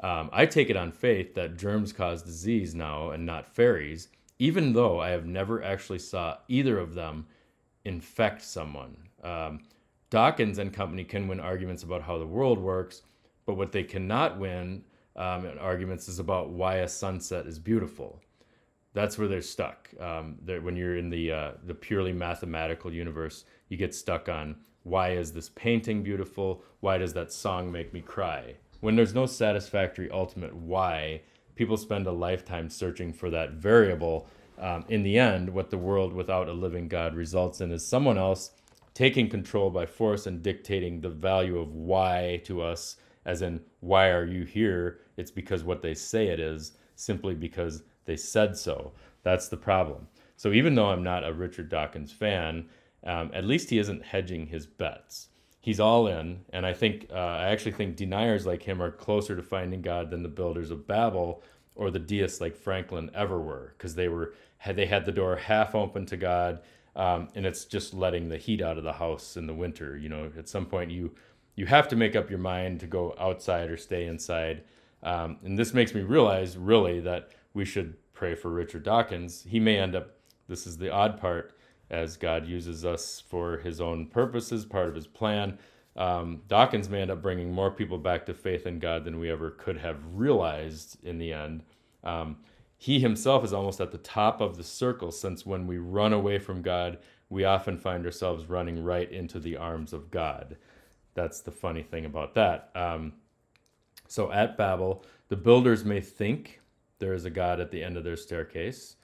Um, 0.00 0.28
I 0.32 0.46
take 0.46 0.68
it 0.68 0.76
on 0.76 0.92
faith 0.92 1.34
that 1.34 1.56
germs 1.56 1.92
cause 1.92 2.22
disease 2.22 2.74
now 2.74 3.10
and 3.10 3.24
not 3.24 3.48
fairies, 3.48 4.08
even 4.38 4.72
though 4.72 5.00
I 5.00 5.10
have 5.10 5.26
never 5.26 5.62
actually 5.62 5.98
saw 5.98 6.38
either 6.48 6.78
of 6.78 6.94
them 6.94 7.26
infect 7.84 8.42
someone. 8.42 8.96
Um, 9.22 9.60
Dawkins 10.10 10.58
and 10.58 10.72
company 10.72 11.04
can 11.04 11.28
win 11.28 11.40
arguments 11.40 11.82
about 11.82 12.02
how 12.02 12.18
the 12.18 12.26
world 12.26 12.58
works, 12.58 13.02
but 13.46 13.56
what 13.56 13.72
they 13.72 13.82
cannot 13.82 14.38
win 14.38 14.84
um, 15.16 15.50
arguments 15.58 16.08
is 16.08 16.18
about 16.18 16.50
why 16.50 16.76
a 16.76 16.88
sunset 16.88 17.46
is 17.46 17.58
beautiful. 17.58 18.20
That's 18.92 19.18
where 19.18 19.28
they're 19.28 19.42
stuck. 19.42 19.90
Um, 20.00 20.36
they're, 20.42 20.60
when 20.60 20.76
you're 20.76 20.96
in 20.96 21.10
the 21.10 21.32
uh, 21.32 21.50
the 21.64 21.74
purely 21.74 22.12
mathematical 22.12 22.92
universe, 22.92 23.44
you 23.68 23.76
get 23.76 23.94
stuck 23.94 24.28
on 24.28 24.56
why 24.84 25.10
is 25.10 25.32
this 25.32 25.48
painting 25.50 26.02
beautiful? 26.02 26.62
Why 26.80 26.96
does 26.96 27.12
that 27.14 27.32
song 27.32 27.72
make 27.72 27.92
me 27.92 28.00
cry? 28.00 28.54
When 28.86 28.94
there's 28.94 29.16
no 29.16 29.26
satisfactory 29.26 30.08
ultimate 30.12 30.54
why, 30.54 31.22
people 31.56 31.76
spend 31.76 32.06
a 32.06 32.12
lifetime 32.12 32.70
searching 32.70 33.12
for 33.12 33.30
that 33.30 33.54
variable. 33.54 34.28
Um, 34.60 34.84
in 34.88 35.02
the 35.02 35.18
end, 35.18 35.52
what 35.52 35.70
the 35.70 35.76
world 35.76 36.12
without 36.12 36.48
a 36.48 36.52
living 36.52 36.86
God 36.86 37.16
results 37.16 37.60
in 37.60 37.72
is 37.72 37.84
someone 37.84 38.16
else 38.16 38.52
taking 38.94 39.28
control 39.28 39.70
by 39.70 39.86
force 39.86 40.28
and 40.28 40.40
dictating 40.40 41.00
the 41.00 41.10
value 41.10 41.58
of 41.58 41.74
why 41.74 42.40
to 42.44 42.62
us, 42.62 42.94
as 43.24 43.42
in, 43.42 43.60
why 43.80 44.10
are 44.10 44.24
you 44.24 44.44
here? 44.44 45.00
It's 45.16 45.32
because 45.32 45.64
what 45.64 45.82
they 45.82 45.94
say 45.94 46.28
it 46.28 46.38
is, 46.38 46.74
simply 46.94 47.34
because 47.34 47.82
they 48.04 48.16
said 48.16 48.56
so. 48.56 48.92
That's 49.24 49.48
the 49.48 49.56
problem. 49.56 50.06
So 50.36 50.52
even 50.52 50.76
though 50.76 50.90
I'm 50.90 51.02
not 51.02 51.26
a 51.26 51.32
Richard 51.32 51.70
Dawkins 51.70 52.12
fan, 52.12 52.68
um, 53.04 53.32
at 53.34 53.46
least 53.46 53.68
he 53.68 53.80
isn't 53.80 54.04
hedging 54.04 54.46
his 54.46 54.64
bets. 54.64 55.30
He's 55.66 55.80
all 55.80 56.06
in, 56.06 56.44
and 56.50 56.64
I 56.64 56.72
think 56.72 57.08
uh, 57.12 57.14
I 57.16 57.48
actually 57.48 57.72
think 57.72 57.96
deniers 57.96 58.46
like 58.46 58.62
him 58.62 58.80
are 58.80 58.90
closer 58.90 59.34
to 59.34 59.42
finding 59.42 59.82
God 59.82 60.10
than 60.10 60.22
the 60.22 60.28
builders 60.28 60.70
of 60.70 60.86
Babel 60.86 61.42
or 61.74 61.90
the 61.90 61.98
deists 61.98 62.40
like 62.40 62.56
Franklin 62.56 63.10
ever 63.14 63.40
were, 63.40 63.74
because 63.76 63.94
they 63.94 64.08
were 64.08 64.34
they 64.64 64.86
had 64.86 65.04
the 65.04 65.12
door 65.12 65.36
half 65.36 65.74
open 65.74 66.06
to 66.06 66.16
God 66.16 66.60
um, 66.96 67.28
and 67.34 67.44
it's 67.44 67.66
just 67.66 67.92
letting 67.92 68.28
the 68.28 68.38
heat 68.38 68.62
out 68.62 68.78
of 68.78 68.84
the 68.84 68.94
house 68.94 69.36
in 69.36 69.46
the 69.46 69.54
winter. 69.54 69.96
You 69.96 70.08
know, 70.08 70.32
at 70.36 70.48
some 70.48 70.66
point 70.66 70.90
you 70.90 71.14
you 71.54 71.66
have 71.66 71.88
to 71.88 71.96
make 71.96 72.16
up 72.16 72.30
your 72.30 72.38
mind 72.38 72.80
to 72.80 72.86
go 72.86 73.14
outside 73.18 73.70
or 73.70 73.76
stay 73.76 74.06
inside. 74.06 74.64
Um, 75.02 75.38
and 75.44 75.58
this 75.58 75.72
makes 75.72 75.94
me 75.94 76.00
realize 76.02 76.56
really 76.56 77.00
that 77.00 77.30
we 77.54 77.64
should 77.64 77.96
pray 78.12 78.34
for 78.34 78.50
Richard 78.50 78.82
Dawkins. 78.82 79.44
He 79.48 79.60
may 79.60 79.78
end 79.78 79.94
up. 79.94 80.12
This 80.48 80.66
is 80.66 80.78
the 80.78 80.92
odd 80.92 81.20
part, 81.20 81.55
as 81.90 82.16
God 82.16 82.46
uses 82.46 82.84
us 82.84 83.22
for 83.26 83.58
His 83.58 83.80
own 83.80 84.06
purposes, 84.06 84.64
part 84.64 84.88
of 84.88 84.94
His 84.94 85.06
plan. 85.06 85.58
Um, 85.96 86.42
Dawkins 86.48 86.90
may 86.90 87.02
end 87.02 87.10
up 87.10 87.22
bringing 87.22 87.52
more 87.52 87.70
people 87.70 87.98
back 87.98 88.26
to 88.26 88.34
faith 88.34 88.66
in 88.66 88.78
God 88.78 89.04
than 89.04 89.18
we 89.18 89.30
ever 89.30 89.50
could 89.50 89.78
have 89.78 89.98
realized 90.12 90.98
in 91.02 91.18
the 91.18 91.32
end. 91.32 91.62
Um, 92.04 92.36
he 92.78 93.00
himself 93.00 93.44
is 93.44 93.52
almost 93.52 93.80
at 93.80 93.90
the 93.90 93.98
top 93.98 94.40
of 94.40 94.56
the 94.56 94.64
circle, 94.64 95.10
since 95.10 95.46
when 95.46 95.66
we 95.66 95.78
run 95.78 96.12
away 96.12 96.38
from 96.38 96.62
God, 96.62 96.98
we 97.30 97.44
often 97.44 97.78
find 97.78 98.04
ourselves 98.04 98.48
running 98.48 98.82
right 98.84 99.10
into 99.10 99.40
the 99.40 99.56
arms 99.56 99.92
of 99.92 100.10
God. 100.10 100.56
That's 101.14 101.40
the 101.40 101.50
funny 101.50 101.82
thing 101.82 102.04
about 102.04 102.34
that. 102.34 102.70
Um, 102.74 103.14
so 104.06 104.30
at 104.30 104.56
Babel, 104.56 105.04
the 105.28 105.36
builders 105.36 105.84
may 105.84 106.00
think 106.00 106.60
there 106.98 107.14
is 107.14 107.24
a 107.24 107.30
God 107.30 107.58
at 107.58 107.70
the 107.70 107.82
end 107.82 107.96
of 107.96 108.04
their 108.04 108.16
staircase, 108.16 108.95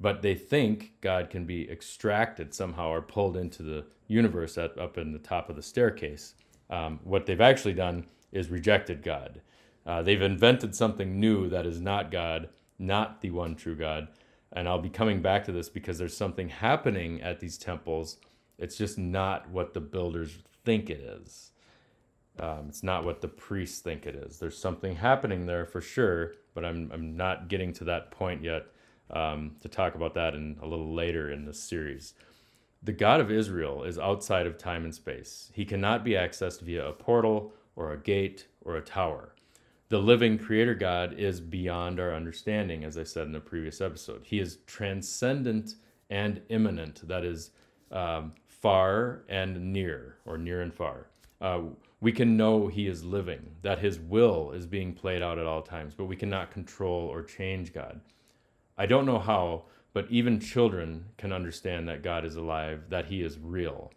but 0.00 0.22
they 0.22 0.34
think 0.34 0.92
God 1.00 1.30
can 1.30 1.44
be 1.44 1.70
extracted 1.70 2.54
somehow 2.54 2.88
or 2.88 3.02
pulled 3.02 3.36
into 3.36 3.62
the 3.62 3.84
universe 4.08 4.58
at, 4.58 4.78
up 4.78 4.98
in 4.98 5.12
the 5.12 5.18
top 5.18 5.50
of 5.50 5.56
the 5.56 5.62
staircase. 5.62 6.34
Um, 6.70 7.00
what 7.04 7.26
they've 7.26 7.40
actually 7.40 7.74
done 7.74 8.06
is 8.32 8.48
rejected 8.48 9.02
God. 9.02 9.40
Uh, 9.86 10.02
they've 10.02 10.22
invented 10.22 10.74
something 10.74 11.18
new 11.18 11.48
that 11.48 11.66
is 11.66 11.80
not 11.80 12.10
God 12.10 12.48
not 12.80 13.20
the 13.20 13.30
one 13.30 13.54
true 13.54 13.76
God. 13.76 14.08
And 14.52 14.66
I'll 14.66 14.80
be 14.80 14.88
coming 14.88 15.22
back 15.22 15.44
to 15.44 15.52
this 15.52 15.68
because 15.68 15.98
there's 15.98 16.16
something 16.16 16.48
happening 16.48 17.22
at 17.22 17.38
these 17.38 17.58
temples. 17.58 18.16
It's 18.58 18.76
just 18.76 18.98
not 18.98 19.48
what 19.50 19.74
the 19.74 19.80
builders 19.80 20.38
think 20.64 20.90
it 20.90 21.00
is. 21.00 21.52
Um, 22.38 22.66
it's 22.68 22.82
not 22.82 23.04
what 23.04 23.20
the 23.20 23.28
priests 23.28 23.80
think 23.80 24.06
it 24.06 24.14
is. 24.16 24.38
There's 24.38 24.56
something 24.58 24.96
happening 24.96 25.46
there 25.46 25.66
for 25.66 25.80
sure, 25.80 26.34
but 26.54 26.64
I'm, 26.64 26.90
I'm 26.92 27.16
not 27.16 27.48
getting 27.48 27.72
to 27.74 27.84
that 27.84 28.10
point 28.10 28.42
yet 28.42 28.66
um, 29.12 29.56
to 29.60 29.68
talk 29.68 29.94
about 29.94 30.14
that 30.14 30.34
in 30.34 30.56
a 30.62 30.66
little 30.66 30.94
later 30.94 31.30
in 31.30 31.44
this 31.44 31.60
series. 31.60 32.14
The 32.82 32.92
God 32.92 33.20
of 33.20 33.30
Israel 33.30 33.84
is 33.84 33.98
outside 33.98 34.46
of 34.46 34.56
time 34.56 34.84
and 34.84 34.94
space. 34.94 35.50
He 35.54 35.64
cannot 35.64 36.04
be 36.04 36.12
accessed 36.12 36.60
via 36.62 36.88
a 36.88 36.92
portal 36.92 37.52
or 37.76 37.92
a 37.92 37.98
gate 37.98 38.46
or 38.62 38.76
a 38.76 38.82
tower 38.82 39.34
the 39.90 39.98
living 39.98 40.38
creator 40.38 40.74
God 40.74 41.18
is 41.18 41.40
beyond 41.40 41.98
our 41.98 42.14
understanding, 42.14 42.84
as 42.84 42.96
I 42.96 43.02
said 43.02 43.26
in 43.26 43.32
the 43.32 43.40
previous 43.40 43.80
episode. 43.80 44.22
He 44.24 44.38
is 44.38 44.58
transcendent 44.66 45.74
and 46.10 46.40
immanent, 46.48 47.06
that 47.08 47.24
is, 47.24 47.50
um, 47.90 48.32
far 48.46 49.24
and 49.28 49.72
near, 49.72 50.18
or 50.24 50.38
near 50.38 50.62
and 50.62 50.72
far. 50.72 51.08
Uh, 51.40 51.62
we 52.00 52.12
can 52.12 52.36
know 52.36 52.68
He 52.68 52.86
is 52.86 53.02
living, 53.02 53.44
that 53.62 53.80
His 53.80 53.98
will 53.98 54.52
is 54.52 54.64
being 54.64 54.94
played 54.94 55.22
out 55.22 55.40
at 55.40 55.46
all 55.46 55.60
times, 55.60 55.92
but 55.92 56.04
we 56.04 56.14
cannot 56.14 56.52
control 56.52 57.08
or 57.08 57.24
change 57.24 57.72
God. 57.72 58.00
I 58.80 58.86
don't 58.86 59.04
know 59.04 59.18
how, 59.18 59.64
but 59.92 60.06
even 60.08 60.40
children 60.40 61.04
can 61.18 61.34
understand 61.34 61.86
that 61.86 62.02
God 62.02 62.24
is 62.24 62.36
alive, 62.36 62.84
that 62.88 63.04
He 63.04 63.20
is 63.20 63.38
real. 63.38 63.92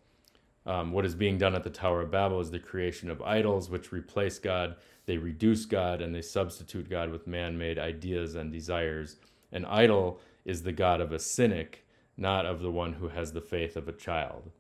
Um, 0.66 0.92
what 0.92 1.06
is 1.06 1.16
being 1.16 1.38
done 1.38 1.56
at 1.56 1.64
the 1.64 1.70
Tower 1.70 2.02
of 2.02 2.12
Babel 2.12 2.42
is 2.42 2.52
the 2.52 2.60
creation 2.60 3.10
of 3.10 3.22
idols 3.22 3.70
which 3.70 3.94
replace 3.94 4.40
God 4.40 4.76
they 5.06 5.18
reduce 5.18 5.64
God 5.64 6.02
and 6.02 6.14
they 6.14 6.22
substitute 6.22 6.90
God 6.90 7.12
with 7.12 7.28
man 7.28 7.58
made 7.58 7.80
ideas 7.80 8.36
and 8.36 8.52
desires. 8.52 9.16
An 9.54 9.64
idol 9.64 10.20
is 10.44 10.64
the 10.64 10.74
God 10.74 11.00
of 11.00 11.14
a 11.14 11.20
cynic, 11.20 11.86
not 12.18 12.46
of 12.46 12.60
the 12.60 12.72
one 12.72 12.92
who 12.92 13.08
has 13.08 13.32
the 13.32 13.40
faith 13.40 13.78
of 13.78 13.88
a 13.88 13.94
child. 13.94 14.52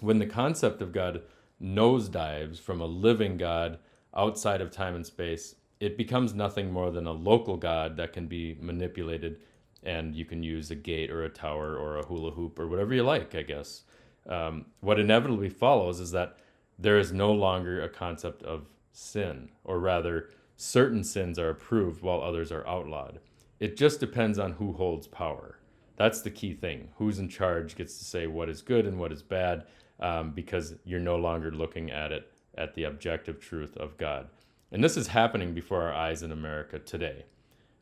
When 0.00 0.18
the 0.18 0.26
concept 0.26 0.82
of 0.82 0.90
God 0.90 1.22
nosedives 1.62 2.58
from 2.58 2.80
a 2.80 2.86
living 2.86 3.36
God 3.36 3.78
outside 4.12 4.60
of 4.60 4.72
time 4.72 4.96
and 4.96 5.06
space, 5.06 5.54
it 5.84 5.98
becomes 5.98 6.32
nothing 6.32 6.72
more 6.72 6.90
than 6.90 7.06
a 7.06 7.12
local 7.12 7.58
God 7.58 7.98
that 7.98 8.14
can 8.14 8.26
be 8.26 8.56
manipulated, 8.58 9.40
and 9.82 10.16
you 10.16 10.24
can 10.24 10.42
use 10.42 10.70
a 10.70 10.74
gate 10.74 11.10
or 11.10 11.24
a 11.24 11.28
tower 11.28 11.76
or 11.76 11.98
a 11.98 12.06
hula 12.06 12.30
hoop 12.30 12.58
or 12.58 12.66
whatever 12.66 12.94
you 12.94 13.02
like, 13.02 13.34
I 13.34 13.42
guess. 13.42 13.82
Um, 14.26 14.64
what 14.80 14.98
inevitably 14.98 15.50
follows 15.50 16.00
is 16.00 16.10
that 16.12 16.38
there 16.78 16.98
is 16.98 17.12
no 17.12 17.32
longer 17.32 17.82
a 17.82 17.90
concept 17.90 18.42
of 18.44 18.66
sin, 18.92 19.50
or 19.62 19.78
rather, 19.78 20.30
certain 20.56 21.04
sins 21.04 21.38
are 21.38 21.50
approved 21.50 22.00
while 22.00 22.22
others 22.22 22.50
are 22.50 22.66
outlawed. 22.66 23.20
It 23.60 23.76
just 23.76 24.00
depends 24.00 24.38
on 24.38 24.52
who 24.52 24.72
holds 24.72 25.06
power. 25.06 25.58
That's 25.96 26.22
the 26.22 26.30
key 26.30 26.54
thing. 26.54 26.88
Who's 26.96 27.18
in 27.18 27.28
charge 27.28 27.76
gets 27.76 27.98
to 27.98 28.04
say 28.04 28.26
what 28.26 28.48
is 28.48 28.62
good 28.62 28.86
and 28.86 28.98
what 28.98 29.12
is 29.12 29.22
bad 29.22 29.66
um, 30.00 30.30
because 30.30 30.76
you're 30.86 30.98
no 30.98 31.16
longer 31.16 31.50
looking 31.50 31.90
at 31.90 32.10
it 32.10 32.32
at 32.56 32.72
the 32.74 32.84
objective 32.84 33.38
truth 33.38 33.76
of 33.76 33.98
God. 33.98 34.28
And 34.74 34.84
this 34.84 34.98
is 34.98 35.06
happening 35.06 35.54
before 35.54 35.82
our 35.82 35.94
eyes 35.94 36.22
in 36.22 36.32
America 36.32 36.78
today. 36.78 37.24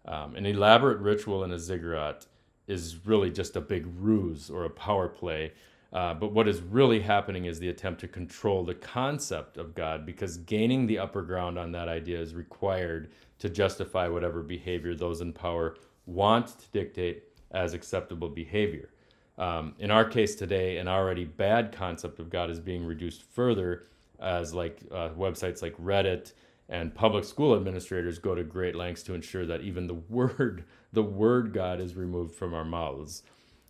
Um, 0.05 0.37
an 0.37 0.47
elaborate 0.47 0.99
ritual 0.99 1.43
in 1.43 1.51
a 1.51 1.59
ziggurat 1.59 2.27
is 2.69 3.05
really 3.05 3.31
just 3.31 3.57
a 3.57 3.61
big 3.61 3.87
ruse 3.99 4.49
or 4.49 4.65
a 4.65 4.71
power 4.71 5.09
play 5.09 5.53
uh, 5.93 6.15
but 6.15 6.33
what 6.33 6.49
is 6.49 6.63
really 6.63 7.01
happening 7.01 7.45
is 7.45 7.59
the 7.59 7.69
attempt 7.69 8.01
to 8.01 8.09
control 8.09 8.65
the 8.65 8.75
concept 8.75 9.59
of 9.59 9.75
God 9.75 10.07
because 10.07 10.39
gaining 10.39 10.87
the 10.87 10.99
upper 10.99 11.21
ground 11.21 11.59
on 11.59 11.73
that 11.73 11.89
idea 11.89 12.19
is 12.19 12.35
required 12.35 13.11
to 13.41 13.51
justify 13.51 14.09
whatever 14.09 14.43
behavior 14.43 14.95
those 14.95 15.21
in 15.21 15.33
power 15.33 15.77
want 16.07 16.47
to 16.47 16.67
dictate 16.73 17.25
as 17.51 17.75
acceptable 17.75 18.31
behavior. 18.31 18.89
Um, 19.37 19.75
in 19.79 19.91
our 19.91 20.05
case 20.07 20.35
today, 20.35 20.79
an 20.79 20.89
already 20.89 21.25
bad 21.25 21.73
concept 21.73 22.19
of 22.21 22.31
God 22.31 22.49
is 22.49 22.59
being 22.59 22.87
reduced 22.87 23.23
further 23.23 23.89
as 24.19 24.55
like 24.55 24.81
uh, 24.91 25.11
websites 25.11 25.61
like 25.61 25.77
Reddit 25.77 26.33
and 26.69 26.95
public 26.95 27.25
school 27.25 27.55
administrators 27.55 28.19
go 28.19 28.35
to 28.35 28.43
great 28.43 28.75
lengths 28.75 29.03
to 29.05 29.15
ensure 29.15 29.47
that 29.47 29.63
even 29.63 29.87
the 29.87 29.95
word 30.09 30.65
the 30.93 31.03
word 31.03 31.53
God 31.53 31.81
is 31.81 31.97
removed 31.97 32.35
from 32.35 32.53
our 32.53 32.65
mouths. 32.65 33.23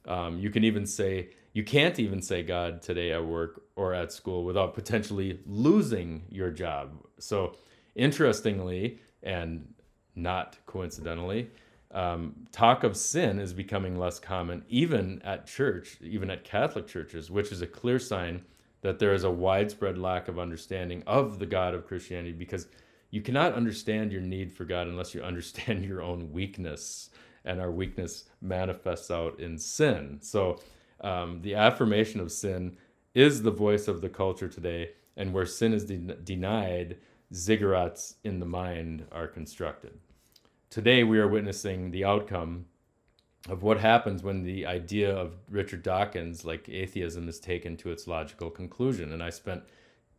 Um, 0.07 0.39
you 0.41 0.51
can 0.51 0.65
even 0.65 0.87
say 0.87 1.31
you 1.53 1.65
can't 1.65 1.99
even 1.99 2.23
say 2.23 2.43
God 2.43 2.83
today 2.83 3.13
at 3.13 3.25
work 3.25 3.63
or 3.77 3.95
at 3.95 4.13
school 4.13 4.45
without 4.45 4.75
potentially 4.75 5.41
losing 5.47 6.23
your 6.31 6.51
job. 6.51 6.93
So, 7.19 7.57
interestingly, 7.95 8.99
and 9.23 9.75
not 10.15 10.57
coincidentally, 10.67 11.51
um, 11.93 12.35
talk 12.53 12.85
of 12.85 12.97
sin 12.97 13.39
is 13.39 13.53
becoming 13.53 13.99
less 13.99 14.19
common, 14.19 14.65
even 14.69 15.21
at 15.23 15.47
church, 15.47 15.99
even 16.01 16.31
at 16.31 16.43
Catholic 16.43 16.87
churches, 16.87 17.31
which 17.31 17.53
is 17.53 17.61
a 17.61 17.67
clear 17.67 17.99
sign 17.99 18.43
that 18.83 18.99
there 18.99 19.15
is 19.15 19.25
a 19.25 19.31
widespread 19.31 19.97
lack 19.97 20.29
of 20.29 20.39
understanding 20.39 21.03
of 21.07 21.39
the 21.39 21.47
God 21.47 21.75
of 21.75 21.87
Christianity 21.87 22.33
because 22.33 22.67
you 23.11 23.23
cannot 23.23 23.55
understand 23.55 24.13
your 24.13 24.21
need 24.21 24.53
for 24.53 24.65
God 24.65 24.89
unless 24.89 25.15
you 25.15 25.23
understand 25.23 25.85
your 25.87 26.03
own 26.03 26.33
weakness, 26.33 27.11
and 27.45 27.61
our 27.61 27.71
weakness 27.71 28.25
manifests 28.41 29.11
out 29.11 29.41
in 29.41 29.59
sin. 29.59 30.19
So, 30.21 30.61
um, 31.01 31.41
the 31.43 31.55
affirmation 31.57 32.21
of 32.21 32.31
sin 32.31 32.77
is 33.15 33.43
the 33.43 33.51
voice 33.51 33.89
of 33.89 34.01
the 34.01 34.09
culture 34.09 34.49
today, 34.49 34.91
and 35.17 35.33
where 35.33 35.47
sin 35.47 35.73
is 35.75 35.85
de- 35.85 35.97
denied, 35.97 36.99
ziggurats 37.33 38.15
in 38.23 38.39
the 38.39 38.47
mind 38.47 39.07
are 39.11 39.27
constructed. 39.27 39.99
Today, 40.71 41.03
we 41.03 41.19
are 41.19 41.29
witnessing 41.29 41.91
the 41.91 42.05
outcome 42.05 42.67
of 43.49 43.63
what 43.63 43.81
happens 43.81 44.23
when 44.23 44.43
the 44.43 44.67
idea 44.67 45.15
of 45.15 45.35
Richard 45.51 45.83
Dawkins, 45.83 46.45
like 46.45 46.69
atheism, 46.69 47.29
is 47.29 47.41
taken 47.41 47.77
to 47.79 47.91
its 47.91 48.07
logical 48.07 48.51
conclusion. 48.51 49.13
And 49.13 49.23
I 49.23 49.31
spent 49.31 49.65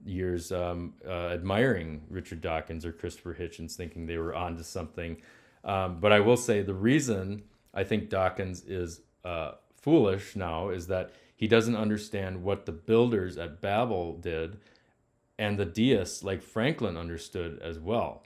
years 0.05 0.51
um, 0.51 0.93
uh, 1.07 1.29
admiring 1.29 2.01
Richard 2.09 2.41
Dawkins 2.41 2.85
or 2.85 2.91
Christopher 2.91 3.33
Hitchens, 3.33 3.75
thinking 3.75 4.05
they 4.05 4.17
were 4.17 4.35
onto 4.35 4.63
something. 4.63 5.17
Um, 5.63 5.99
but 6.01 6.11
I 6.11 6.19
will 6.19 6.35
say 6.35 6.61
the 6.61 6.73
reason 6.73 7.43
I 7.73 7.83
think 7.85 8.09
Dawkins 8.09 8.63
is 8.65 9.01
uh, 9.23 9.53
foolish 9.77 10.35
now 10.35 10.69
is 10.69 10.87
that 10.87 11.11
he 11.35 11.47
doesn't 11.47 11.75
understand 11.75 12.43
what 12.43 12.65
the 12.65 12.71
builders 12.71 13.37
at 13.37 13.61
Babel 13.61 14.17
did 14.17 14.57
and 15.39 15.57
the 15.57 15.65
deists 15.65 16.23
like 16.23 16.41
Franklin 16.41 16.97
understood 16.97 17.59
as 17.61 17.79
well. 17.79 18.23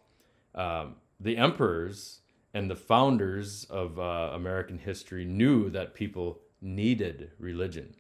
Um, 0.56 0.96
the 1.20 1.38
emperors 1.38 2.20
and 2.58 2.72
the 2.72 2.76
founders 2.76 3.66
of 3.66 4.00
uh, 4.00 4.32
American 4.34 4.80
history 4.80 5.24
knew 5.24 5.70
that 5.70 5.94
people 5.94 6.40
needed 6.60 7.30
religion. 7.38 7.94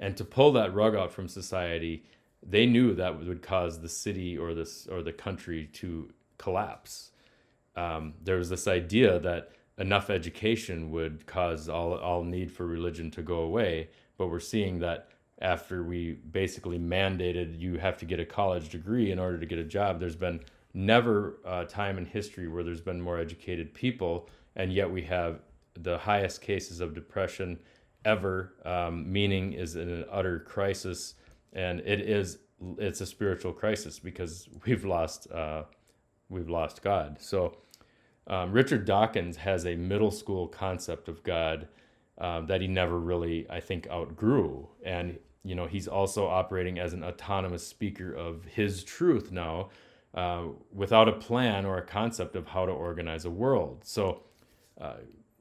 And 0.00 0.16
to 0.16 0.24
pull 0.24 0.50
that 0.52 0.72
rug 0.72 0.96
out 0.96 1.12
from 1.12 1.28
society, 1.28 2.04
they 2.42 2.64
knew 2.64 2.94
that 2.94 3.22
would 3.22 3.42
cause 3.42 3.82
the 3.82 3.88
city 3.90 4.38
or 4.38 4.54
this 4.54 4.86
or 4.86 5.02
the 5.02 5.12
country 5.12 5.68
to 5.74 6.10
collapse. 6.38 7.10
Um, 7.76 8.14
there 8.24 8.38
was 8.38 8.48
this 8.48 8.66
idea 8.66 9.18
that 9.18 9.50
enough 9.76 10.08
education 10.08 10.90
would 10.90 11.26
cause 11.26 11.68
all, 11.68 11.92
all 11.92 12.24
need 12.24 12.50
for 12.50 12.66
religion 12.66 13.10
to 13.10 13.20
go 13.20 13.40
away. 13.40 13.90
But 14.16 14.28
we're 14.28 14.40
seeing 14.40 14.78
that 14.78 15.10
after 15.42 15.82
we 15.82 16.12
basically 16.12 16.78
mandated 16.78 17.60
you 17.60 17.76
have 17.76 17.98
to 17.98 18.06
get 18.06 18.20
a 18.20 18.24
college 18.24 18.70
degree 18.70 19.12
in 19.12 19.18
order 19.18 19.38
to 19.38 19.44
get 19.44 19.58
a 19.58 19.64
job, 19.64 20.00
there's 20.00 20.16
been 20.16 20.40
never 20.78 21.40
a 21.44 21.64
time 21.64 21.98
in 21.98 22.04
history 22.04 22.46
where 22.46 22.62
there's 22.62 22.80
been 22.80 23.00
more 23.00 23.18
educated 23.18 23.74
people, 23.74 24.28
and 24.54 24.72
yet 24.72 24.88
we 24.88 25.02
have 25.02 25.40
the 25.74 25.98
highest 25.98 26.40
cases 26.40 26.80
of 26.80 26.94
depression 26.94 27.58
ever. 28.04 28.54
Um, 28.64 29.12
meaning 29.12 29.54
is 29.54 29.74
in 29.74 29.88
an 29.88 30.04
utter 30.10 30.38
crisis, 30.40 31.14
and 31.52 31.80
it 31.80 32.00
is 32.00 32.38
it's 32.78 33.00
a 33.00 33.06
spiritual 33.06 33.52
crisis 33.52 33.98
because 33.98 34.48
we've 34.64 34.84
lost 34.84 35.30
uh, 35.32 35.64
we've 36.28 36.48
lost 36.48 36.80
God. 36.80 37.16
So 37.20 37.56
um, 38.28 38.52
Richard 38.52 38.84
Dawkins 38.84 39.36
has 39.38 39.66
a 39.66 39.74
middle 39.74 40.12
school 40.12 40.46
concept 40.46 41.08
of 41.08 41.24
God 41.24 41.66
uh, 42.18 42.42
that 42.42 42.60
he 42.60 42.68
never 42.68 42.98
really, 42.98 43.46
I 43.50 43.60
think, 43.60 43.88
outgrew. 43.90 44.68
And, 44.84 45.18
you 45.44 45.54
know, 45.54 45.66
he's 45.66 45.88
also 45.88 46.26
operating 46.26 46.78
as 46.78 46.92
an 46.92 47.02
autonomous 47.02 47.66
speaker 47.66 48.12
of 48.12 48.44
his 48.44 48.84
truth 48.84 49.32
now 49.32 49.70
uh, 50.14 50.44
without 50.72 51.08
a 51.08 51.12
plan 51.12 51.64
or 51.64 51.78
a 51.78 51.82
concept 51.82 52.36
of 52.36 52.46
how 52.46 52.66
to 52.66 52.72
organize 52.72 53.24
a 53.24 53.30
world. 53.30 53.82
So 53.84 54.22
uh, 54.80 54.94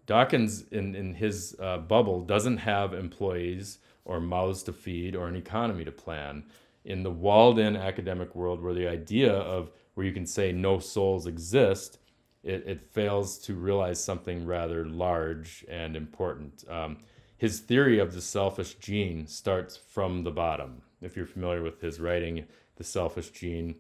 Dawkins, 0.06 0.63
in, 0.71 0.95
in 0.95 1.13
his 1.13 1.56
uh, 1.60 1.77
bubble, 1.80 2.21
doesn't 2.21 2.58
have 2.58 2.93
employees 2.93 3.80
or 4.06 4.19
mouths 4.19 4.63
to 4.63 4.73
feed 4.73 5.15
or 5.15 5.27
an 5.27 5.36
economy 5.36 5.86
to 5.86 5.91
plan. 5.91 6.43
In 6.86 7.03
the 7.03 7.12
walled 7.12 7.60
in 7.60 7.75
academic 7.75 8.34
world, 8.36 8.62
where 8.62 8.73
the 8.73 8.88
idea 8.88 9.34
of 9.34 9.71
where 9.95 10.06
you 10.06 10.13
can 10.13 10.25
say 10.25 10.51
no 10.51 10.80
souls 10.80 11.27
exist 11.27 11.99
it, 12.47 12.63
it 12.65 12.82
fails 12.82 13.38
to 13.39 13.56
realize 13.56 14.01
something 14.01 14.45
rather 14.45 14.86
large 14.86 15.65
and 15.69 15.95
important. 15.95 16.63
Um, 16.69 16.97
his 17.38 17.60
theory 17.60 17.99
of 17.99 18.13
the 18.13 18.21
selfish 18.21 18.75
gene 18.75 19.27
starts 19.27 19.75
from 19.75 20.23
the 20.23 20.32
bottom. 20.32 20.82
If 21.01 21.17
you're 21.17 21.25
familiar 21.25 21.62
with 21.62 21.82
his 21.82 21.99
writing, 21.99 22.45
The 22.77 22.84
Selfish 22.84 23.30
Gene, 23.32 23.75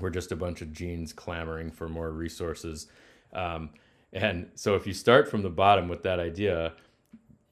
we're 0.00 0.10
just 0.10 0.32
a 0.32 0.36
bunch 0.36 0.62
of 0.62 0.72
genes 0.72 1.12
clamoring 1.12 1.70
for 1.70 1.88
more 1.88 2.10
resources. 2.10 2.86
Um, 3.32 3.70
and 4.12 4.50
so 4.54 4.74
if 4.74 4.86
you 4.86 4.92
start 4.92 5.28
from 5.28 5.42
the 5.42 5.50
bottom 5.50 5.88
with 5.88 6.02
that 6.04 6.18
idea, 6.18 6.74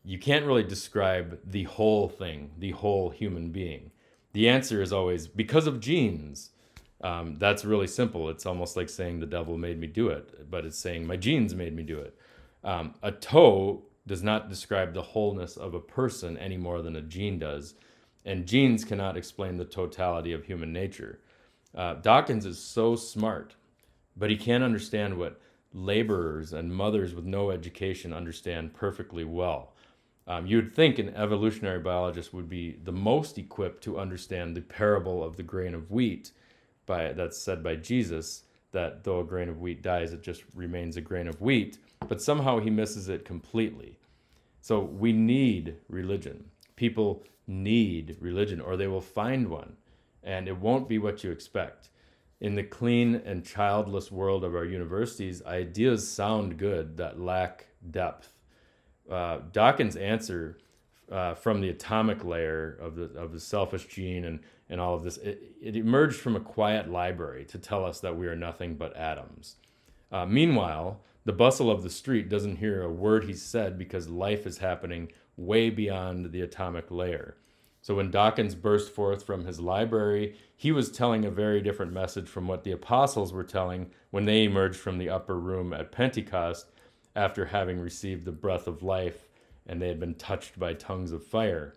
you 0.05 0.19
can't 0.19 0.47
really 0.47 0.63
describe 0.63 1.39
the 1.45 1.65
whole 1.65 2.09
thing, 2.09 2.53
the 2.59 2.71
whole 2.71 3.11
human 3.11 3.51
being. 3.51 3.91
The 4.33 4.49
answer 4.49 4.81
is 4.81 4.93
always 4.93 5.27
because 5.27 5.67
of 5.67 5.81
genes. 5.81 6.51
Um, 7.01 7.37
that's 7.39 7.65
really 7.65 7.87
simple. 7.87 8.31
It's 8.31 8.47
almost 8.47 8.77
like 8.77 8.89
saying 8.89 9.21
the 9.21 9.27
devil 9.27 9.59
made 9.59 9.79
me 9.79 9.87
do 9.87 10.09
it, 10.09 10.51
but 10.51 10.65
it's 10.65 10.79
saying 10.79 11.07
my 11.07 11.17
genes 11.17 11.55
made 11.55 11.75
me 11.75 11.83
do 11.83 11.99
it. 11.99 12.17
Um, 12.63 12.95
a 13.03 13.13
toe 13.13 13.83
does 14.07 14.23
not 14.23 14.49
describe 14.49 14.95
the 14.95 15.03
wholeness 15.03 15.57
of 15.57 15.75
a 15.75 15.81
person 15.81 16.39
any 16.39 16.57
more 16.57 16.81
than 16.81 16.97
a 16.97 17.03
gene 17.03 17.39
does, 17.39 17.75
and 18.25 18.47
genes 18.47 18.85
cannot 18.85 19.17
explain 19.17 19.57
the 19.57 19.65
totality 19.65 20.33
of 20.33 20.45
human 20.45 20.73
nature. 20.73 21.19
Uh, 21.77 21.95
Dawkins 21.95 22.47
is 22.47 22.59
so 22.59 22.97
smart, 22.97 23.55
but 24.17 24.31
he 24.31 24.37
can't 24.37 24.65
understand 24.65 25.19
what 25.19 25.41
laborers 25.73 26.53
and 26.53 26.75
mothers 26.75 27.15
with 27.15 27.27
no 27.27 27.51
education 27.51 28.13
understand 28.13 28.73
perfectly 28.73 29.25
well. 29.25 29.75
Um, 30.27 30.47
you'd 30.47 30.75
think 30.75 30.99
an 30.99 31.15
evolutionary 31.15 31.79
biologist 31.79 32.33
would 32.33 32.49
be 32.49 32.79
the 32.83 32.93
most 32.93 33.39
equipped 33.39 33.83
to 33.85 33.99
understand 33.99 34.57
the 34.57 34.63
parable 34.63 35.23
of 35.23 35.37
the 35.37 35.43
grain 35.43 35.75
of 35.75 35.91
wheat 35.91 36.33
by 36.87 37.13
that's 37.13 37.39
said 37.39 37.63
by 37.63 37.77
Jesus 37.77 38.43
that 38.73 39.05
though 39.05 39.21
a 39.21 39.25
grain 39.25 39.49
of 39.49 39.61
wheat 39.61 39.83
dies, 39.83 40.13
it 40.13 40.23
just 40.23 40.45
remains 40.55 40.97
a 40.97 41.01
grain 41.01 41.29
of 41.29 41.41
wheat. 41.41 41.79
But 42.09 42.23
somehow 42.23 42.59
he 42.59 42.71
misses 42.71 43.09
it 43.09 43.25
completely. 43.25 43.99
So 44.61 44.81
we 44.81 45.13
need 45.13 45.77
religion. 45.89 46.51
People 46.75 47.23
need 47.47 48.17
religion, 48.21 48.61
or 48.61 48.77
they 48.77 48.89
will 48.89 49.01
find 49.01 49.49
one, 49.49 49.77
and 50.27 50.49
it 50.49 50.59
won't 50.59 50.89
be 50.89 50.99
what 50.99 51.25
you 51.25 51.31
expect. 51.31 51.89
In 52.41 52.55
the 52.55 52.63
clean 52.63 53.15
and 53.25 53.47
childless 53.47 54.13
world 54.13 54.45
of 54.45 54.55
our 54.55 54.67
universities, 54.67 55.43
ideas 55.47 56.07
sound 56.07 56.59
good 56.59 56.99
that 56.99 57.19
lack 57.19 57.69
depth. 57.91 58.35
Uh, 59.11 59.39
Dawkins' 59.53 59.97
answer 59.97 60.59
uh, 61.11 61.35
from 61.35 61.61
the 61.61 61.71
atomic 61.71 62.25
layer 62.25 62.77
of 62.81 62.97
the 62.97 63.05
of 63.19 63.33
the 63.33 63.41
selfish 63.41 63.87
gene 63.87 64.25
and 64.25 64.41
and 64.69 64.81
all 64.81 64.95
of 64.95 65.05
this. 65.05 65.17
It, 65.19 65.41
it 65.63 65.77
emerged 65.77 66.21
from 66.21 66.37
a 66.37 66.41
quiet 66.41 66.91
library 66.91 67.45
to 67.47 67.59
tell 67.59 67.85
us 67.85 68.01
that 68.01 68.17
we 68.17 68.27
are 68.27 68.37
nothing 68.37 68.75
but 68.75 68.97
atoms. 68.97 69.57
Uh, 70.11 70.27
meanwhile, 70.27 71.01
the 71.25 71.33
bustle 71.33 71.71
of 71.71 71.83
the 71.83 71.91
street 71.91 72.29
doesn't 72.29 72.57
hear 72.57 72.83
a 72.83 72.93
word 72.93 73.25
he 73.25 73.35
said 73.35 73.79
because 73.79 74.09
life 74.09 74.47
is 74.47 74.59
happening 74.59 75.11
way 75.37 75.71
beyond 75.71 76.33
the 76.33 76.41
atomic 76.41 76.91
layer. 76.91 77.37
So 77.87 77.95
when 77.95 78.11
Dawkins 78.11 78.57
burst 78.57 78.93
forth 78.93 79.25
from 79.25 79.45
his 79.45 79.61
library, 79.61 80.35
he 80.57 80.73
was 80.73 80.91
telling 80.91 81.25
a 81.25 81.31
very 81.31 81.61
different 81.61 81.93
message 81.93 82.29
from 82.29 82.49
what 82.49 82.65
the 82.65 82.73
apostles 82.73 83.33
were 83.33 83.45
telling 83.45 83.93
when 84.11 84.25
they 84.25 84.43
emerged 84.43 84.81
from 84.81 84.99
the 84.99 85.09
upper 85.09 85.39
room 85.39 85.73
at 85.73 85.93
Pentecost 85.93 86.67
after 87.15 87.45
having 87.45 87.79
received 87.79 88.25
the 88.25 88.33
breath 88.33 88.67
of 88.67 88.83
life 88.83 89.29
and 89.69 89.81
they 89.81 89.87
had 89.87 90.01
been 90.01 90.17
touched 90.17 90.59
by 90.59 90.75
tongues 90.75 91.13
of 91.13 91.25
fire. 91.25 91.75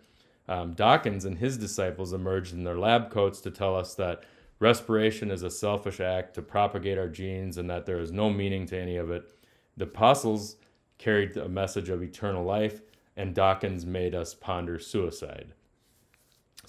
Um, 0.48 0.72
Dawkins 0.72 1.24
and 1.24 1.38
his 1.38 1.56
disciples 1.56 2.12
emerged 2.12 2.54
in 2.54 2.64
their 2.64 2.76
lab 2.76 3.12
coats 3.12 3.40
to 3.42 3.50
tell 3.52 3.76
us 3.76 3.94
that 3.94 4.24
respiration 4.58 5.30
is 5.30 5.44
a 5.44 5.48
selfish 5.48 6.00
act 6.00 6.34
to 6.34 6.42
propagate 6.42 6.98
our 6.98 7.08
genes 7.08 7.56
and 7.56 7.70
that 7.70 7.86
there 7.86 8.00
is 8.00 8.10
no 8.10 8.30
meaning 8.30 8.66
to 8.66 8.76
any 8.76 8.96
of 8.96 9.12
it. 9.12 9.32
The 9.76 9.84
apostles 9.84 10.56
carried 10.98 11.36
a 11.36 11.48
message 11.48 11.88
of 11.88 12.02
eternal 12.02 12.42
life, 12.42 12.80
and 13.16 13.32
Dawkins 13.32 13.86
made 13.86 14.16
us 14.16 14.34
ponder 14.34 14.80
suicide. 14.80 15.54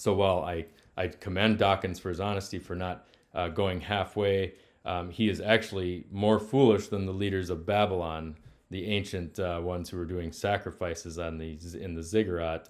So 0.01 0.13
while 0.13 0.43
I, 0.43 0.65
I 0.97 1.09
commend 1.09 1.59
Dawkins 1.59 1.99
for 1.99 2.09
his 2.09 2.19
honesty 2.19 2.57
for 2.57 2.75
not 2.75 3.07
uh, 3.35 3.49
going 3.49 3.81
halfway, 3.81 4.55
um, 4.83 5.11
he 5.11 5.29
is 5.29 5.39
actually 5.39 6.05
more 6.11 6.39
foolish 6.39 6.87
than 6.87 7.05
the 7.05 7.11
leaders 7.11 7.51
of 7.51 7.67
Babylon 7.67 8.35
the 8.71 8.87
ancient 8.87 9.37
uh, 9.37 9.59
ones 9.61 9.89
who 9.89 9.97
were 9.97 10.05
doing 10.05 10.31
sacrifices 10.31 11.19
on 11.19 11.37
the 11.37 11.57
in 11.79 11.93
the 11.93 12.01
ziggurat, 12.01 12.69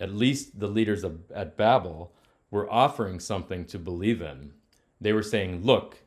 at 0.00 0.12
least 0.12 0.58
the 0.58 0.66
leaders 0.66 1.04
of, 1.04 1.30
at 1.30 1.56
Babel 1.56 2.10
were 2.50 2.70
offering 2.72 3.20
something 3.20 3.66
to 3.66 3.78
believe 3.78 4.22
in. 4.22 4.52
They 5.00 5.12
were 5.12 5.22
saying, 5.22 5.62
"Look, 5.62 5.98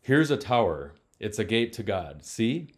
here's 0.00 0.30
a 0.30 0.36
tower. 0.36 0.94
It's 1.18 1.40
a 1.40 1.44
gate 1.44 1.72
to 1.74 1.82
God. 1.82 2.24
See, 2.24 2.68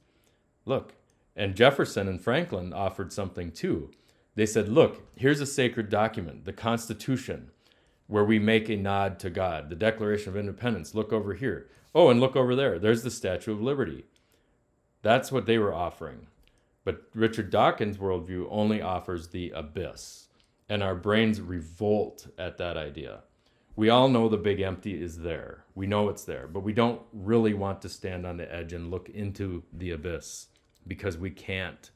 look." 0.65 0.95
And 1.37 1.55
Jefferson 1.55 2.09
and 2.09 2.21
Franklin 2.21 2.73
offered 2.73 3.13
something 3.13 3.51
too. 3.53 3.91
They 4.35 4.47
said, 4.47 4.69
"Look, 4.69 5.03
here's 5.17 5.41
a 5.41 5.47
sacred 5.47 5.91
document, 5.91 6.45
the 6.45 6.53
Constitution." 6.53 7.51
where 8.07 8.25
we 8.25 8.39
make 8.39 8.69
a 8.69 8.77
nod 8.77 9.19
to 9.21 9.31
God. 9.31 9.71
The 9.71 9.77
Declaration 9.77 10.31
of 10.31 10.37
Independence, 10.37 10.95
look 10.95 11.13
over 11.13 11.35
here. 11.35 11.69
Oh, 11.95 12.11
and 12.11 12.21
look 12.21 12.37
over 12.37 12.55
there. 12.55 12.79
There's 12.79 13.03
the 13.03 13.11
Statue 13.11 13.53
of 13.53 13.63
Liberty. 13.63 14.05
That's 15.03 15.31
what 15.31 15.47
they 15.47 15.59
were 15.59 15.75
offering. 15.75 16.27
But 16.85 17.03
Richard 17.15 17.51
Dawkins' 17.51 17.97
worldview 17.97 18.47
only 18.51 18.83
offers 18.83 19.29
the 19.29 19.51
abyss, 19.51 20.29
and 20.69 20.83
our 20.83 20.95
brains 20.95 21.41
revolt 21.41 22.27
at 22.37 22.59
that 22.59 22.77
idea. 22.77 23.23
We 23.77 23.89
all 23.89 24.09
know 24.09 24.29
the 24.29 24.37
big 24.37 24.61
empty 24.61 25.01
is 25.01 25.19
there. 25.19 25.65
We 25.75 25.87
know 25.87 26.09
it's 26.09 26.25
there, 26.25 26.47
but 26.47 26.61
we 26.61 26.73
don't 26.73 27.01
really 27.13 27.55
want 27.55 27.83
to 27.83 27.89
stand 27.89 28.27
on 28.27 28.37
the 28.37 28.53
edge 28.55 28.73
and 28.73 28.91
look 28.91 29.09
into 29.09 29.65
the 29.73 29.91
abyss 29.91 30.49
because 30.87 31.17
we 31.17 31.31
can't. 31.31 31.91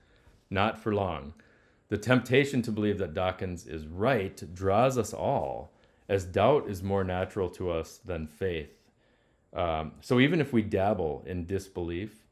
Not 0.51 0.79
for 0.79 0.95
long. 0.95 1.35
The 1.89 1.99
temptation 1.99 2.63
to 2.63 2.73
believe 2.73 2.99
that 2.99 3.15
Dawkins 3.15 3.67
is 3.67 3.87
right 3.87 4.55
draws 4.55 4.99
us 4.99 5.15
all 5.15 5.73
as 6.09 6.25
doubt 6.25 6.69
is 6.69 6.83
more 6.83 7.05
natural 7.05 7.49
to 7.51 7.71
us 7.71 7.99
than 7.99 8.27
faith. 8.27 8.75
Um, 9.55 9.93
so 10.01 10.21
even 10.21 10.41
if 10.41 10.53
we 10.53 10.63
dabble 10.63 11.23
in 11.27 11.47
disbelief, 11.47 12.25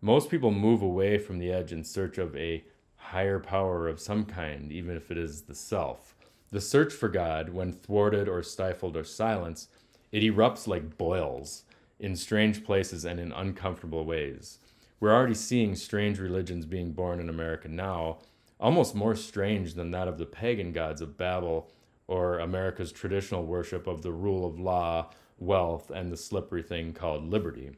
most 0.00 0.30
people 0.30 0.50
move 0.50 0.82
away 0.82 1.18
from 1.18 1.38
the 1.38 1.52
edge 1.52 1.72
in 1.72 1.84
search 1.84 2.18
of 2.18 2.36
a 2.36 2.64
higher 2.96 3.38
power 3.38 3.88
of 3.88 4.00
some 4.00 4.24
kind, 4.24 4.72
even 4.72 4.96
if 4.96 5.10
it 5.10 5.18
is 5.18 5.42
the 5.42 5.54
self. 5.54 6.14
The 6.50 6.60
search 6.60 6.92
for 6.92 7.08
God, 7.08 7.50
when 7.50 7.72
thwarted 7.72 8.28
or 8.28 8.42
stifled 8.42 8.96
or 8.96 9.04
silenced, 9.04 9.70
it 10.10 10.22
erupts 10.22 10.66
like 10.66 10.98
boils 10.98 11.64
in 11.98 12.16
strange 12.16 12.64
places 12.64 13.04
and 13.04 13.20
in 13.20 13.32
uncomfortable 13.32 14.04
ways. 14.04 14.58
We're 15.00 15.14
already 15.14 15.34
seeing 15.34 15.74
strange 15.74 16.18
religions 16.18 16.66
being 16.66 16.92
born 16.92 17.20
in 17.20 17.28
America 17.28 17.68
now, 17.68 18.18
almost 18.62 18.94
more 18.94 19.16
strange 19.16 19.74
than 19.74 19.90
that 19.90 20.08
of 20.08 20.18
the 20.18 20.24
pagan 20.24 20.72
gods 20.72 21.02
of 21.02 21.18
Babel 21.18 21.68
or 22.06 22.38
America's 22.38 22.92
traditional 22.92 23.44
worship 23.44 23.86
of 23.86 24.02
the 24.02 24.12
rule 24.12 24.46
of 24.46 24.58
law, 24.58 25.10
wealth, 25.38 25.90
and 25.90 26.12
the 26.12 26.16
slippery 26.16 26.62
thing 26.62 26.92
called 26.92 27.28
liberty. 27.28 27.72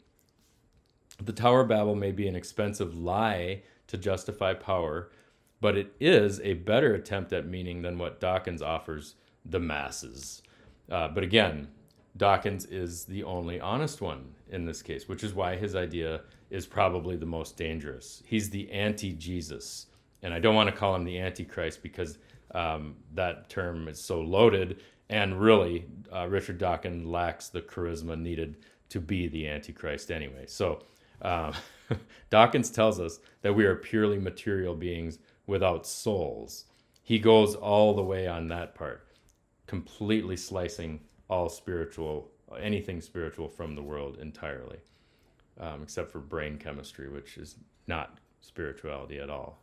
The 1.22 1.32
Tower 1.32 1.62
of 1.62 1.68
Babel 1.68 1.94
may 1.94 2.12
be 2.12 2.28
an 2.28 2.36
expensive 2.36 2.94
lie 2.96 3.62
to 3.86 3.96
justify 3.96 4.52
power, 4.52 5.10
but 5.60 5.76
it 5.76 5.94
is 6.00 6.40
a 6.40 6.54
better 6.54 6.94
attempt 6.94 7.32
at 7.32 7.46
meaning 7.46 7.80
than 7.80 7.96
what 7.96 8.20
Dawkins 8.20 8.60
offers 8.60 9.14
the 9.44 9.60
masses. 9.60 10.42
Uh, 10.90 11.08
but 11.08 11.22
again, 11.22 11.68
Dawkins 12.16 12.66
is 12.66 13.06
the 13.06 13.24
only 13.24 13.58
honest 13.58 14.02
one 14.02 14.34
in 14.50 14.66
this 14.66 14.82
case, 14.82 15.08
which 15.08 15.24
is 15.24 15.32
why 15.34 15.56
his 15.56 15.74
idea 15.74 16.22
is 16.50 16.66
probably 16.66 17.16
the 17.16 17.26
most 17.26 17.56
dangerous. 17.56 18.22
He's 18.26 18.50
the 18.50 18.70
anti 18.70 19.12
Jesus. 19.12 19.86
And 20.24 20.32
I 20.32 20.40
don't 20.40 20.54
want 20.54 20.70
to 20.70 20.74
call 20.74 20.96
him 20.96 21.04
the 21.04 21.20
Antichrist 21.20 21.82
because 21.82 22.18
um, 22.54 22.96
that 23.12 23.50
term 23.50 23.88
is 23.88 24.02
so 24.02 24.22
loaded. 24.22 24.80
And 25.10 25.38
really, 25.38 25.84
uh, 26.12 26.26
Richard 26.28 26.56
Dawkins 26.58 27.04
lacks 27.04 27.50
the 27.50 27.60
charisma 27.60 28.18
needed 28.18 28.56
to 28.88 29.00
be 29.00 29.28
the 29.28 29.46
Antichrist 29.46 30.10
anyway. 30.10 30.46
So 30.46 30.82
um, 31.20 31.52
Dawkins 32.30 32.70
tells 32.70 32.98
us 32.98 33.20
that 33.42 33.54
we 33.54 33.66
are 33.66 33.76
purely 33.76 34.18
material 34.18 34.74
beings 34.74 35.18
without 35.46 35.86
souls. 35.86 36.64
He 37.02 37.18
goes 37.18 37.54
all 37.54 37.94
the 37.94 38.02
way 38.02 38.26
on 38.26 38.48
that 38.48 38.74
part, 38.74 39.06
completely 39.66 40.38
slicing 40.38 41.00
all 41.28 41.50
spiritual, 41.50 42.30
anything 42.58 43.02
spiritual 43.02 43.48
from 43.48 43.74
the 43.74 43.82
world 43.82 44.18
entirely, 44.18 44.78
um, 45.60 45.82
except 45.82 46.10
for 46.10 46.20
brain 46.20 46.56
chemistry, 46.56 47.10
which 47.10 47.36
is 47.36 47.56
not 47.86 48.20
spirituality 48.40 49.18
at 49.18 49.28
all. 49.28 49.58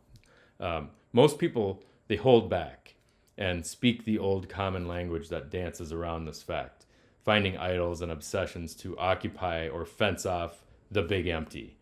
Um, 0.62 0.90
most 1.12 1.38
people 1.38 1.82
they 2.08 2.16
hold 2.16 2.48
back 2.48 2.94
and 3.36 3.66
speak 3.66 4.04
the 4.04 4.18
old 4.18 4.48
common 4.48 4.86
language 4.86 5.28
that 5.28 5.50
dances 5.50 5.92
around 5.92 6.24
this 6.24 6.42
fact, 6.42 6.86
finding 7.24 7.56
idols 7.56 8.00
and 8.00 8.12
obsessions 8.12 8.74
to 8.76 8.96
occupy 8.98 9.68
or 9.68 9.84
fence 9.84 10.24
off 10.24 10.62
the 10.90 11.02
big 11.02 11.26
empty. 11.26 11.76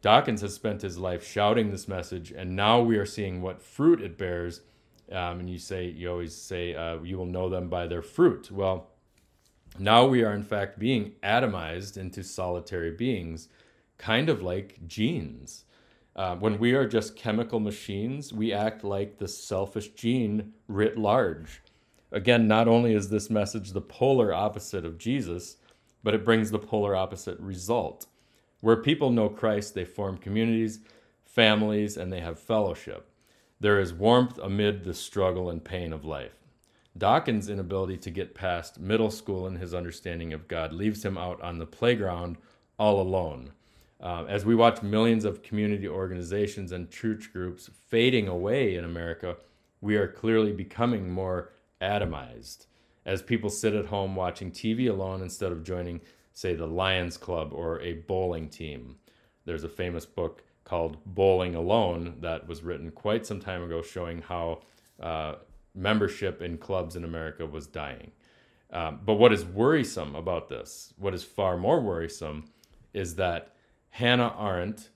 Dawkins 0.00 0.40
has 0.40 0.54
spent 0.54 0.82
his 0.82 0.98
life 0.98 1.24
shouting 1.24 1.70
this 1.70 1.86
message, 1.86 2.32
and 2.32 2.56
now 2.56 2.80
we 2.80 2.96
are 2.96 3.06
seeing 3.06 3.40
what 3.40 3.62
fruit 3.62 4.00
it 4.00 4.18
bears. 4.18 4.62
Um, 5.10 5.40
and 5.40 5.50
you 5.50 5.58
say, 5.58 5.86
you 5.86 6.10
always 6.10 6.34
say, 6.34 6.74
uh, 6.74 6.98
you 7.02 7.16
will 7.18 7.26
know 7.26 7.48
them 7.48 7.68
by 7.68 7.86
their 7.86 8.02
fruit. 8.02 8.50
Well, 8.50 8.88
now 9.78 10.06
we 10.06 10.24
are 10.24 10.32
in 10.32 10.42
fact 10.42 10.78
being 10.78 11.12
atomized 11.22 11.96
into 11.96 12.24
solitary 12.24 12.90
beings, 12.90 13.48
kind 13.98 14.28
of 14.28 14.42
like 14.42 14.86
genes. 14.88 15.64
Uh, 16.14 16.36
when 16.36 16.58
we 16.58 16.72
are 16.72 16.86
just 16.86 17.16
chemical 17.16 17.58
machines, 17.58 18.32
we 18.32 18.52
act 18.52 18.84
like 18.84 19.18
the 19.18 19.28
selfish 19.28 19.88
gene 19.90 20.52
writ 20.68 20.98
large. 20.98 21.62
Again, 22.10 22.46
not 22.46 22.68
only 22.68 22.94
is 22.94 23.08
this 23.08 23.30
message 23.30 23.72
the 23.72 23.80
polar 23.80 24.34
opposite 24.34 24.84
of 24.84 24.98
Jesus, 24.98 25.56
but 26.02 26.14
it 26.14 26.24
brings 26.24 26.50
the 26.50 26.58
polar 26.58 26.94
opposite 26.94 27.38
result. 27.40 28.06
Where 28.60 28.76
people 28.76 29.10
know 29.10 29.30
Christ, 29.30 29.74
they 29.74 29.86
form 29.86 30.18
communities, 30.18 30.80
families, 31.24 31.96
and 31.96 32.12
they 32.12 32.20
have 32.20 32.38
fellowship. 32.38 33.08
There 33.58 33.80
is 33.80 33.94
warmth 33.94 34.38
amid 34.38 34.84
the 34.84 34.92
struggle 34.92 35.48
and 35.48 35.64
pain 35.64 35.92
of 35.92 36.04
life. 36.04 36.34
Dawkins' 36.98 37.48
inability 37.48 37.96
to 37.98 38.10
get 38.10 38.34
past 38.34 38.78
middle 38.78 39.10
school 39.10 39.46
in 39.46 39.56
his 39.56 39.72
understanding 39.72 40.34
of 40.34 40.46
God 40.46 40.74
leaves 40.74 41.02
him 41.04 41.16
out 41.16 41.40
on 41.40 41.58
the 41.58 41.66
playground 41.66 42.36
all 42.78 43.00
alone. 43.00 43.52
Uh, 44.02 44.24
as 44.28 44.44
we 44.44 44.54
watch 44.54 44.82
millions 44.82 45.24
of 45.24 45.42
community 45.42 45.86
organizations 45.86 46.72
and 46.72 46.90
church 46.90 47.32
groups 47.32 47.70
fading 47.88 48.26
away 48.26 48.74
in 48.74 48.84
America, 48.84 49.36
we 49.80 49.96
are 49.96 50.08
clearly 50.08 50.52
becoming 50.52 51.08
more 51.08 51.52
atomized. 51.80 52.66
As 53.06 53.22
people 53.22 53.48
sit 53.48 53.74
at 53.74 53.86
home 53.86 54.16
watching 54.16 54.50
TV 54.50 54.90
alone 54.90 55.22
instead 55.22 55.52
of 55.52 55.62
joining, 55.62 56.00
say, 56.32 56.54
the 56.54 56.66
Lions 56.66 57.16
Club 57.16 57.52
or 57.52 57.80
a 57.80 57.94
bowling 57.94 58.48
team. 58.48 58.96
There's 59.44 59.64
a 59.64 59.68
famous 59.68 60.06
book 60.06 60.42
called 60.64 60.98
Bowling 61.04 61.54
Alone 61.54 62.16
that 62.20 62.46
was 62.46 62.62
written 62.62 62.90
quite 62.90 63.26
some 63.26 63.40
time 63.40 63.62
ago 63.62 63.82
showing 63.82 64.22
how 64.22 64.62
uh, 65.00 65.34
membership 65.74 66.42
in 66.42 66.58
clubs 66.58 66.96
in 66.96 67.04
America 67.04 67.46
was 67.46 67.66
dying. 67.66 68.12
Um, 68.72 69.00
but 69.04 69.14
what 69.14 69.32
is 69.32 69.44
worrisome 69.44 70.14
about 70.14 70.48
this, 70.48 70.94
what 70.96 71.14
is 71.14 71.24
far 71.24 71.56
more 71.56 71.80
worrisome, 71.80 72.46
is 72.94 73.16
that 73.16 73.51
Hannah 73.92 74.34
Arendt 74.40 74.88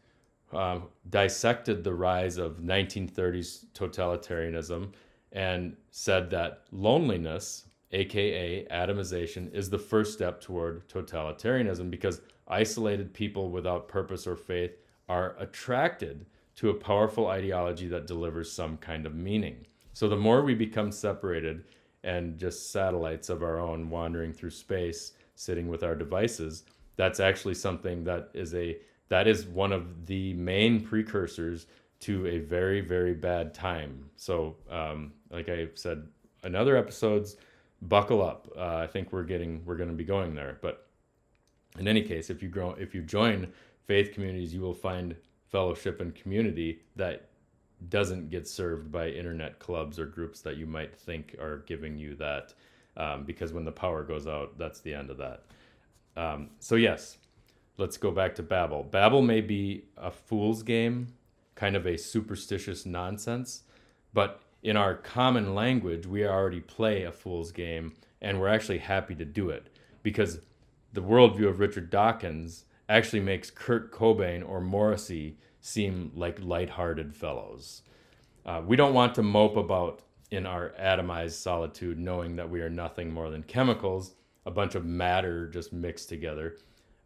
uh, 0.54 0.80
dissected 1.11 1.85
the 1.85 1.92
rise 1.92 2.38
of 2.38 2.61
1930s 2.61 3.66
totalitarianism 3.74 4.92
and 5.32 5.76
said 5.90 6.30
that 6.30 6.62
loneliness, 6.72 7.66
aka 7.92 8.66
atomization, 8.70 9.52
is 9.54 9.68
the 9.68 9.78
first 9.78 10.14
step 10.14 10.40
toward 10.40 10.88
totalitarianism 10.88 11.90
because 11.90 12.22
isolated 12.48 13.12
people 13.12 13.50
without 13.50 13.87
purpose 13.87 14.26
or 14.26 14.35
faith 14.35 14.78
are 15.11 15.37
attracted 15.38 16.24
to 16.54 16.70
a 16.70 16.74
powerful 16.74 17.26
ideology 17.26 17.88
that 17.88 18.06
delivers 18.06 18.50
some 18.50 18.78
kind 18.78 19.04
of 19.04 19.14
meaning. 19.14 19.66
So 19.92 20.09
the 20.09 20.16
more 20.16 20.40
we 20.40 20.54
become 20.54 20.90
separated 20.90 21.64
and 22.02 22.38
just 22.38 22.72
satellites 22.72 23.28
of 23.28 23.42
our 23.42 23.61
own 23.61 23.90
wandering 23.90 24.32
through 24.32 24.50
space, 24.50 25.12
sitting 25.35 25.68
with 25.68 25.82
our 25.82 25.94
devices, 25.94 26.64
that's 26.96 27.20
actually 27.20 27.54
something 27.54 28.04
that 28.04 28.30
is 28.35 28.54
a 28.54 28.78
that 29.09 29.28
is 29.28 29.46
one 29.46 29.72
of 29.72 30.06
the 30.06 30.35
main 30.35 30.80
precursors 30.80 31.66
to 32.00 32.26
a 32.26 32.38
very 32.38 32.80
very 32.80 33.14
bad 33.14 33.54
time. 33.54 34.11
So 34.16 34.56
um, 34.70 35.12
like 35.30 35.48
i 35.48 35.68
said 35.74 36.06
in 36.44 36.54
other 36.54 36.76
episodes 36.76 37.37
buckle 37.82 38.22
up. 38.22 38.48
Uh, 38.56 38.76
i 38.76 38.87
think 38.87 39.12
we're 39.12 39.24
getting 39.24 39.64
we're 39.64 39.76
going 39.76 39.90
to 39.90 39.94
be 39.96 40.04
going 40.04 40.35
there. 40.35 40.59
But 40.61 40.87
in 41.78 41.88
any 41.88 42.02
case 42.02 42.30
if 42.30 42.42
you 42.42 42.48
grow 42.48 42.70
if 42.72 42.94
you 42.94 43.02
join 43.02 43.52
faith 43.85 44.12
communities 44.12 44.52
you 44.52 44.61
will 44.61 44.74
find 44.74 45.14
fellowship 45.50 46.00
and 46.00 46.14
community 46.14 46.80
that 46.96 47.28
doesn't 47.88 48.30
get 48.30 48.48
served 48.48 48.90
by 48.90 49.09
internet 49.09 49.59
clubs 49.59 49.98
or 49.98 50.06
groups 50.06 50.40
that 50.40 50.56
you 50.56 50.66
might 50.66 50.96
think 50.96 51.37
are 51.40 51.59
giving 51.66 51.98
you 51.98 52.14
that 52.14 52.54
um, 52.96 53.24
because 53.24 53.52
when 53.52 53.64
the 53.64 53.72
power 53.72 54.02
goes 54.02 54.26
out 54.26 54.56
that's 54.59 54.80
the 54.80 54.92
end 54.92 55.11
of 55.11 55.18
that 55.18 55.44
um, 56.16 56.50
so, 56.61 56.74
yes, 56.76 57.18
let's 57.76 57.96
go 57.96 58.11
back 58.11 58.35
to 58.37 58.42
Babel. 58.42 58.83
Babel 58.83 59.22
may 59.22 59.40
be 59.40 59.85
a 59.96 60.11
fool's 60.11 60.62
game, 60.62 61.09
kind 61.55 61.76
of 61.76 61.87
a 61.87 61.96
superstitious 61.98 62.87
nonsense, 62.87 63.62
but 64.12 64.40
in 64.62 64.76
our 64.76 64.94
common 64.94 65.55
language, 65.55 66.07
we 66.07 66.26
already 66.26 66.61
play 66.61 67.05
a 67.05 67.12
fool's 67.12 67.52
game, 67.52 67.94
and 68.20 68.40
we're 68.40 68.48
actually 68.48 68.79
happy 68.79 69.14
to 69.14 69.24
do 69.24 69.50
it 69.50 69.68
because 70.02 70.40
the 70.92 71.02
worldview 71.02 71.48
of 71.48 71.61
Richard 71.61 71.90
Dawkins 71.90 72.64
actually 72.88 73.20
makes 73.20 73.50
Kurt 73.50 73.92
Cobain 73.92 74.48
or 74.48 74.61
Morrissey 74.61 75.37
seem 75.61 76.12
like 76.14 76.40
light-hearted 76.40 77.14
fellows. 77.14 77.83
Uh, 78.44 78.62
we 78.64 78.76
don't 78.76 78.94
want 78.94 79.14
to 79.16 79.22
mope 79.22 79.57
about 79.57 80.02
in 80.31 80.46
our 80.46 80.72
atomized 80.81 81.33
solitude, 81.33 81.98
knowing 81.98 82.37
that 82.37 82.48
we 82.48 82.61
are 82.61 82.70
nothing 82.70 83.12
more 83.12 83.31
than 83.31 83.42
chemicals, 83.42 84.14
a 84.46 84.50
bunch 84.50 84.74
of 84.74 84.85
matter 84.85 85.48
just 85.48 85.72
mixed 85.72 86.09
together. 86.09 86.56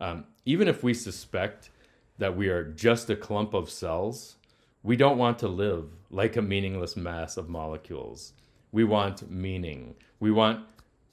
Um, 0.01 0.27
even 0.45 0.69
if 0.69 0.83
we 0.83 0.95
suspect 0.95 1.71
that 2.19 2.37
we 2.37 2.49
are 2.49 2.63
just 2.65 3.11
a 3.11 3.17
clump 3.17 3.55
of 3.55 3.71
cells, 3.71 4.37
we 4.83 4.97
don't 4.97 5.19
want 5.19 5.39
to 5.41 5.49
live 5.49 5.87
like 6.11 6.37
a 6.37 6.43
meaningless 6.43 6.97
mass 6.97 7.37
of 7.37 7.49
molecules. 7.49 8.35
We 8.73 8.85
want 8.85 9.29
meaning. 9.31 9.97
We 10.21 10.31
want. 10.31 10.67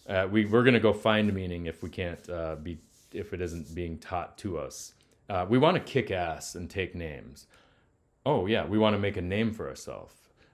Uh, 0.08 0.28
we 0.30 0.46
we're 0.46 0.64
gonna 0.64 0.80
go 0.80 0.94
find 0.94 1.34
meaning 1.34 1.66
if 1.66 1.82
we 1.82 1.90
can't 1.90 2.30
uh, 2.30 2.56
be 2.56 2.78
if 3.12 3.34
it 3.34 3.42
isn't 3.42 3.74
being 3.74 3.98
taught 3.98 4.38
to 4.40 4.58
us. 4.58 4.94
Uh, 5.30 5.46
we 5.50 5.58
want 5.58 5.76
to 5.76 5.82
kick 5.82 6.12
ass 6.12 6.56
and 6.56 6.70
take 6.70 6.96
names. 6.96 7.48
Oh 8.26 8.46
yeah, 8.46 8.66
we 8.66 8.78
want 8.78 8.94
to 8.94 9.00
make 9.00 9.18
a 9.18 9.22
name 9.22 9.54
for 9.54 9.68
ourselves. 9.68 10.14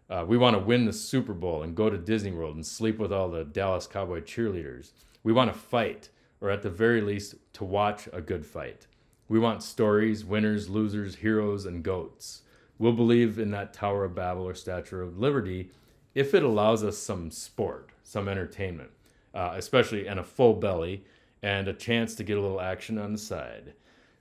Uh, 0.09 0.25
we 0.27 0.38
want 0.38 0.55
to 0.55 0.59
win 0.59 0.86
the 0.86 0.93
Super 0.93 1.33
Bowl 1.33 1.63
and 1.63 1.75
go 1.75 1.89
to 1.89 1.97
Disney 1.97 2.31
World 2.31 2.55
and 2.55 2.65
sleep 2.65 2.99
with 2.99 3.12
all 3.12 3.29
the 3.29 3.43
Dallas 3.43 3.88
Cowboy 3.88 4.21
cheerleaders. 4.21 4.91
We 5.23 5.33
want 5.33 5.51
to 5.51 5.57
fight, 5.57 6.09
or 6.41 6.49
at 6.49 6.62
the 6.62 6.69
very 6.69 7.01
least, 7.01 7.36
to 7.53 7.63
watch 7.63 8.07
a 8.12 8.21
good 8.21 8.45
fight. 8.45 8.88
We 9.27 9.39
want 9.39 9.63
stories, 9.63 10.25
winners, 10.25 10.69
losers, 10.69 11.15
heroes, 11.15 11.65
and 11.65 11.81
goats. 11.83 12.41
We'll 12.77 12.93
believe 12.93 13.39
in 13.39 13.51
that 13.51 13.73
Tower 13.73 14.05
of 14.05 14.15
Babel 14.15 14.43
or 14.43 14.53
Statue 14.53 15.01
of 15.01 15.17
Liberty 15.17 15.69
if 16.13 16.33
it 16.33 16.43
allows 16.43 16.83
us 16.83 16.97
some 16.97 17.31
sport, 17.31 17.89
some 18.03 18.27
entertainment, 18.27 18.91
uh, 19.33 19.53
especially 19.55 20.07
and 20.07 20.19
a 20.19 20.23
full 20.23 20.53
belly 20.53 21.03
and 21.41 21.67
a 21.67 21.73
chance 21.73 22.15
to 22.15 22.23
get 22.23 22.38
a 22.38 22.41
little 22.41 22.62
action 22.62 22.97
on 22.97 23.13
the 23.13 23.17
side. 23.17 23.73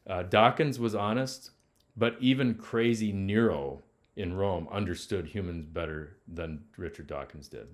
Uh, 0.07 0.23
Dawkins 0.23 0.79
was 0.79 0.95
honest, 0.95 1.51
but 1.97 2.17
even 2.21 2.55
crazy 2.55 3.13
Nero 3.13 3.83
in 4.17 4.35
Rome 4.35 4.69
understood 4.71 5.27
humans 5.27 5.65
better 5.67 6.17
than 6.27 6.65
Richard 6.77 7.07
Dawkins 7.07 7.49
did. 7.49 7.69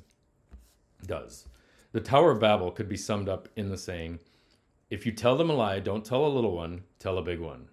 Does. 1.07 1.47
The 1.93 2.01
Tower 2.01 2.33
of 2.33 2.41
Babel 2.41 2.71
could 2.71 2.89
be 2.89 2.99
summed 2.99 3.31
up 3.31 3.49
in 3.57 3.71
the 3.71 3.79
saying, 3.79 4.19
if 4.91 5.07
you 5.07 5.13
tell 5.13 5.37
them 5.37 5.49
a 5.49 5.55
lie, 5.55 5.81
don't 5.81 6.05
tell 6.05 6.27
a 6.27 6.29
little 6.29 6.55
one, 6.55 6.83
tell 6.99 7.17
a 7.17 7.23
big 7.23 7.41
one. 7.41 7.69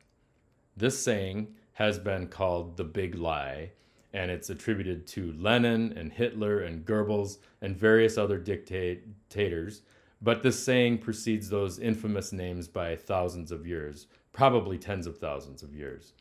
This 0.77 1.01
saying 1.01 1.53
has 1.73 1.99
been 1.99 2.27
called 2.27 2.77
the 2.77 2.85
big 2.85 3.15
lie, 3.15 3.71
and 4.13 4.31
it's 4.31 4.49
attributed 4.49 5.05
to 5.07 5.33
Lenin 5.33 5.93
and 5.97 6.13
Hitler 6.13 6.61
and 6.61 6.85
Goebbels 6.85 7.39
and 7.61 7.75
various 7.75 8.17
other 8.17 8.37
dictators. 8.37 9.81
But 10.21 10.43
this 10.43 10.63
saying 10.63 10.99
precedes 10.99 11.49
those 11.49 11.79
infamous 11.79 12.31
names 12.31 12.69
by 12.69 12.95
thousands 12.95 13.51
of 13.51 13.67
years, 13.67 14.07
probably 14.31 14.77
tens 14.77 15.07
of 15.07 15.17
thousands 15.17 15.61
of 15.61 15.73
years. 15.73 16.13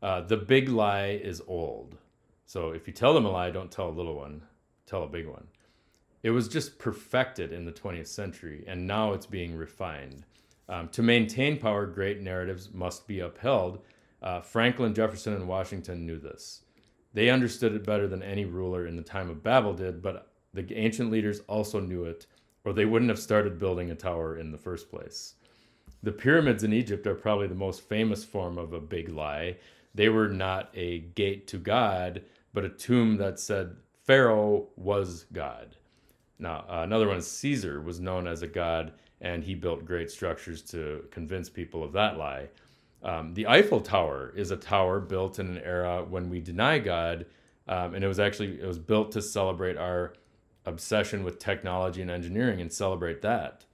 Uh, 0.00 0.20
the 0.20 0.36
big 0.36 0.68
lie 0.68 1.20
is 1.22 1.42
old. 1.48 1.96
So 2.46 2.70
if 2.70 2.86
you 2.86 2.92
tell 2.92 3.12
them 3.12 3.24
a 3.24 3.30
lie, 3.30 3.50
don't 3.50 3.72
tell 3.72 3.88
a 3.88 3.90
little 3.90 4.14
one, 4.14 4.42
tell 4.86 5.02
a 5.02 5.08
big 5.08 5.26
one. 5.26 5.48
It 6.24 6.30
was 6.30 6.48
just 6.48 6.78
perfected 6.78 7.52
in 7.52 7.66
the 7.66 7.72
20th 7.72 8.06
century, 8.06 8.64
and 8.66 8.86
now 8.86 9.12
it's 9.12 9.26
being 9.26 9.54
refined. 9.54 10.24
Um, 10.70 10.88
to 10.88 11.02
maintain 11.02 11.58
power, 11.58 11.84
great 11.84 12.22
narratives 12.22 12.72
must 12.72 13.06
be 13.06 13.20
upheld. 13.20 13.80
Uh, 14.22 14.40
Franklin, 14.40 14.94
Jefferson, 14.94 15.34
and 15.34 15.46
Washington 15.46 16.06
knew 16.06 16.18
this. 16.18 16.62
They 17.12 17.28
understood 17.28 17.74
it 17.74 17.84
better 17.84 18.08
than 18.08 18.22
any 18.22 18.46
ruler 18.46 18.86
in 18.86 18.96
the 18.96 19.02
time 19.02 19.28
of 19.28 19.42
Babel 19.42 19.74
did, 19.74 20.00
but 20.00 20.30
the 20.54 20.66
ancient 20.74 21.10
leaders 21.10 21.42
also 21.46 21.78
knew 21.78 22.04
it, 22.04 22.26
or 22.64 22.72
they 22.72 22.86
wouldn't 22.86 23.10
have 23.10 23.18
started 23.18 23.58
building 23.58 23.90
a 23.90 23.94
tower 23.94 24.38
in 24.38 24.50
the 24.50 24.56
first 24.56 24.88
place. 24.88 25.34
The 26.02 26.12
pyramids 26.12 26.64
in 26.64 26.72
Egypt 26.72 27.06
are 27.06 27.14
probably 27.14 27.48
the 27.48 27.54
most 27.54 27.82
famous 27.82 28.24
form 28.24 28.56
of 28.56 28.72
a 28.72 28.80
big 28.80 29.10
lie. 29.10 29.58
They 29.94 30.08
were 30.08 30.30
not 30.30 30.70
a 30.72 31.00
gate 31.00 31.46
to 31.48 31.58
God, 31.58 32.22
but 32.54 32.64
a 32.64 32.70
tomb 32.70 33.18
that 33.18 33.38
said 33.38 33.76
Pharaoh 34.06 34.68
was 34.76 35.26
God. 35.30 35.76
Now, 36.38 36.64
uh, 36.68 36.82
another 36.82 37.08
one 37.08 37.18
is 37.18 37.30
Caesar 37.30 37.80
was 37.80 38.00
known 38.00 38.26
as 38.26 38.42
a 38.42 38.46
god, 38.46 38.92
and 39.20 39.44
he 39.44 39.54
built 39.54 39.84
great 39.84 40.10
structures 40.10 40.62
to 40.62 41.04
convince 41.10 41.48
people 41.48 41.82
of 41.84 41.92
that 41.92 42.18
lie. 42.18 42.48
Um, 43.02 43.34
the 43.34 43.46
Eiffel 43.46 43.80
Tower 43.80 44.32
is 44.34 44.50
a 44.50 44.56
tower 44.56 44.98
built 44.98 45.38
in 45.38 45.46
an 45.46 45.58
era 45.58 46.04
when 46.08 46.30
we 46.30 46.40
deny 46.40 46.78
God, 46.78 47.26
um, 47.68 47.94
and 47.94 48.02
it 48.02 48.08
was 48.08 48.18
actually 48.18 48.60
it 48.60 48.66
was 48.66 48.78
built 48.78 49.12
to 49.12 49.22
celebrate 49.22 49.76
our 49.76 50.14
obsession 50.66 51.22
with 51.22 51.38
technology 51.38 52.00
and 52.00 52.10
engineering 52.10 52.60
and 52.60 52.72
celebrate 52.72 53.20
that. 53.22 53.64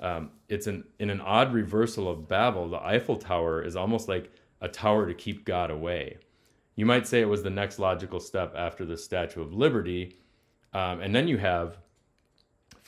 Um, 0.00 0.30
it's 0.48 0.66
an 0.66 0.84
in 0.98 1.10
an 1.10 1.20
odd 1.20 1.52
reversal 1.52 2.08
of 2.08 2.28
Babel. 2.28 2.70
The 2.70 2.82
Eiffel 2.82 3.16
Tower 3.16 3.62
is 3.62 3.76
almost 3.76 4.08
like 4.08 4.32
a 4.60 4.68
tower 4.68 5.06
to 5.06 5.14
keep 5.14 5.44
God 5.44 5.70
away. 5.70 6.18
You 6.74 6.86
might 6.86 7.06
say 7.06 7.20
it 7.20 7.28
was 7.28 7.42
the 7.42 7.50
next 7.50 7.78
logical 7.78 8.20
step 8.20 8.54
after 8.56 8.84
the 8.84 8.96
Statue 8.96 9.42
of 9.42 9.52
Liberty, 9.52 10.16
um, 10.72 11.00
and 11.00 11.14
then 11.14 11.28
you 11.28 11.36
have 11.38 11.78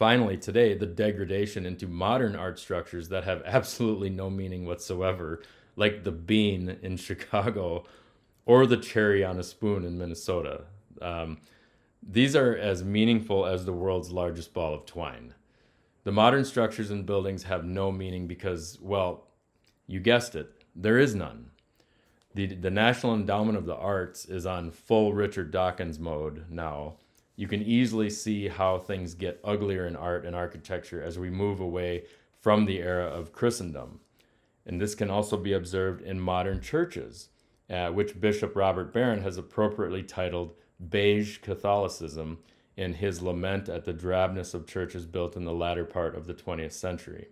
finally 0.01 0.39
today 0.39 0.73
the 0.73 0.87
degradation 0.87 1.67
into 1.67 1.87
modern 1.87 2.35
art 2.35 2.59
structures 2.59 3.11
that 3.11 3.23
have 3.23 3.43
absolutely 3.45 4.09
no 4.09 4.31
meaning 4.31 4.65
whatsoever, 4.65 5.43
like 5.77 6.03
the 6.03 6.11
bean 6.11 6.79
in 6.83 6.97
Chicago 6.97 7.85
or 8.47 8.67
the 8.67 8.79
cherry 8.79 9.23
on 9.23 9.39
a 9.39 9.43
spoon 9.43 9.85
in 9.85 9.99
Minnesota. 9.99 10.63
Um, 11.03 11.37
these 12.03 12.35
are 12.35 12.57
as 12.57 12.83
meaningful 12.83 13.45
as 13.45 13.67
the 13.67 13.75
world's 13.75 14.11
largest 14.11 14.55
ball 14.55 14.73
of 14.73 14.87
twine. 14.87 15.35
The 16.05 16.13
modern 16.13 16.47
structures 16.47 16.91
and 16.91 17.05
buildings 17.05 17.43
have 17.43 17.67
no 17.67 17.93
meaning 17.93 18.27
because, 18.27 18.79
well, 18.81 19.27
you 19.87 20.01
guessed 20.01 20.35
it, 20.35 20.65
there 20.75 20.99
is 20.99 21.15
none. 21.15 21.51
The, 22.35 22.47
the 22.47 22.71
National 22.71 23.15
Endowment 23.15 23.59
of 23.59 23.67
the 23.67 23.77
Arts 23.77 24.25
is 24.25 24.47
on 24.47 24.71
full 24.71 25.13
Richard 25.13 25.51
Dawkins 25.51 25.99
mode 25.99 26.47
now, 26.49 26.95
you 27.41 27.49
can 27.49 27.63
easily 27.63 28.11
see 28.11 28.49
how 28.49 28.77
things 28.77 29.15
get 29.15 29.41
uglier 29.43 29.87
in 29.87 29.97
art 29.97 30.27
and 30.27 30.37
architecture 30.37 31.03
as 31.03 31.19
we 31.19 31.31
move 31.31 31.59
away 31.59 32.05
from 32.39 32.67
the 32.67 32.81
era 32.81 33.07
of 33.07 33.33
Christendom. 33.33 33.99
And 34.67 34.79
this 34.79 34.95
can 34.95 35.09
also 35.09 35.39
be 35.39 35.55
observed 35.55 36.03
in 36.03 36.21
modern 36.21 36.61
churches, 36.61 37.31
uh, 37.71 37.89
which 37.93 38.21
Bishop 38.21 38.55
Robert 38.55 38.93
Barron 38.93 39.23
has 39.23 39.39
appropriately 39.39 40.03
titled 40.03 40.53
Beige 40.91 41.39
Catholicism 41.39 42.41
in 42.77 42.93
his 42.93 43.23
lament 43.23 43.71
at 43.71 43.87
the 43.87 43.95
drabness 43.95 44.53
of 44.53 44.67
churches 44.67 45.07
built 45.07 45.35
in 45.35 45.47
the 45.47 45.55
latter 45.55 45.87
part 45.87 46.15
of 46.15 46.27
the 46.27 46.35
20th 46.35 46.73
century. 46.73 47.29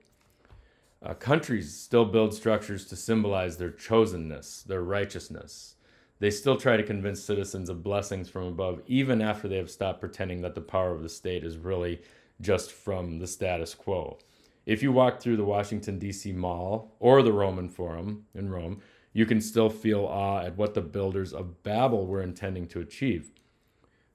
Uh, 1.02 1.12
countries 1.12 1.76
still 1.76 2.06
build 2.06 2.32
structures 2.32 2.86
to 2.86 2.96
symbolize 2.96 3.58
their 3.58 3.70
chosenness, 3.70 4.64
their 4.64 4.82
righteousness, 4.82 5.74
they 6.20 6.30
still 6.30 6.56
try 6.56 6.76
to 6.76 6.82
convince 6.82 7.22
citizens 7.22 7.68
of 7.68 7.82
blessings 7.82 8.28
from 8.28 8.44
above, 8.44 8.82
even 8.86 9.22
after 9.22 9.48
they 9.48 9.56
have 9.56 9.70
stopped 9.70 10.00
pretending 10.00 10.42
that 10.42 10.54
the 10.54 10.60
power 10.60 10.92
of 10.92 11.02
the 11.02 11.08
state 11.08 11.44
is 11.44 11.56
really 11.56 12.00
just 12.40 12.72
from 12.72 13.18
the 13.18 13.26
status 13.26 13.74
quo. 13.74 14.18
If 14.66 14.82
you 14.82 14.92
walk 14.92 15.20
through 15.20 15.36
the 15.36 15.44
Washington, 15.44 15.98
D.C. 15.98 16.32
Mall 16.32 16.94
or 17.00 17.22
the 17.22 17.32
Roman 17.32 17.68
Forum 17.68 18.26
in 18.34 18.50
Rome, 18.50 18.82
you 19.12 19.26
can 19.26 19.40
still 19.40 19.70
feel 19.70 20.04
awe 20.04 20.42
at 20.42 20.56
what 20.56 20.74
the 20.74 20.80
builders 20.80 21.32
of 21.32 21.62
Babel 21.62 22.06
were 22.06 22.22
intending 22.22 22.66
to 22.68 22.80
achieve. 22.80 23.32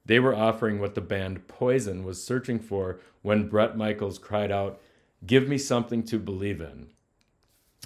They 0.05 0.19
were 0.19 0.35
offering 0.35 0.79
what 0.79 0.95
the 0.95 1.01
band 1.01 1.47
Poison 1.47 2.03
was 2.03 2.23
searching 2.23 2.59
for 2.59 2.99
when 3.21 3.47
Bret 3.47 3.77
Michaels 3.77 4.19
cried 4.19 4.51
out, 4.51 4.79
Give 5.25 5.47
me 5.47 5.57
something 5.57 6.03
to 6.03 6.19
believe 6.19 6.59
in. 6.59 6.87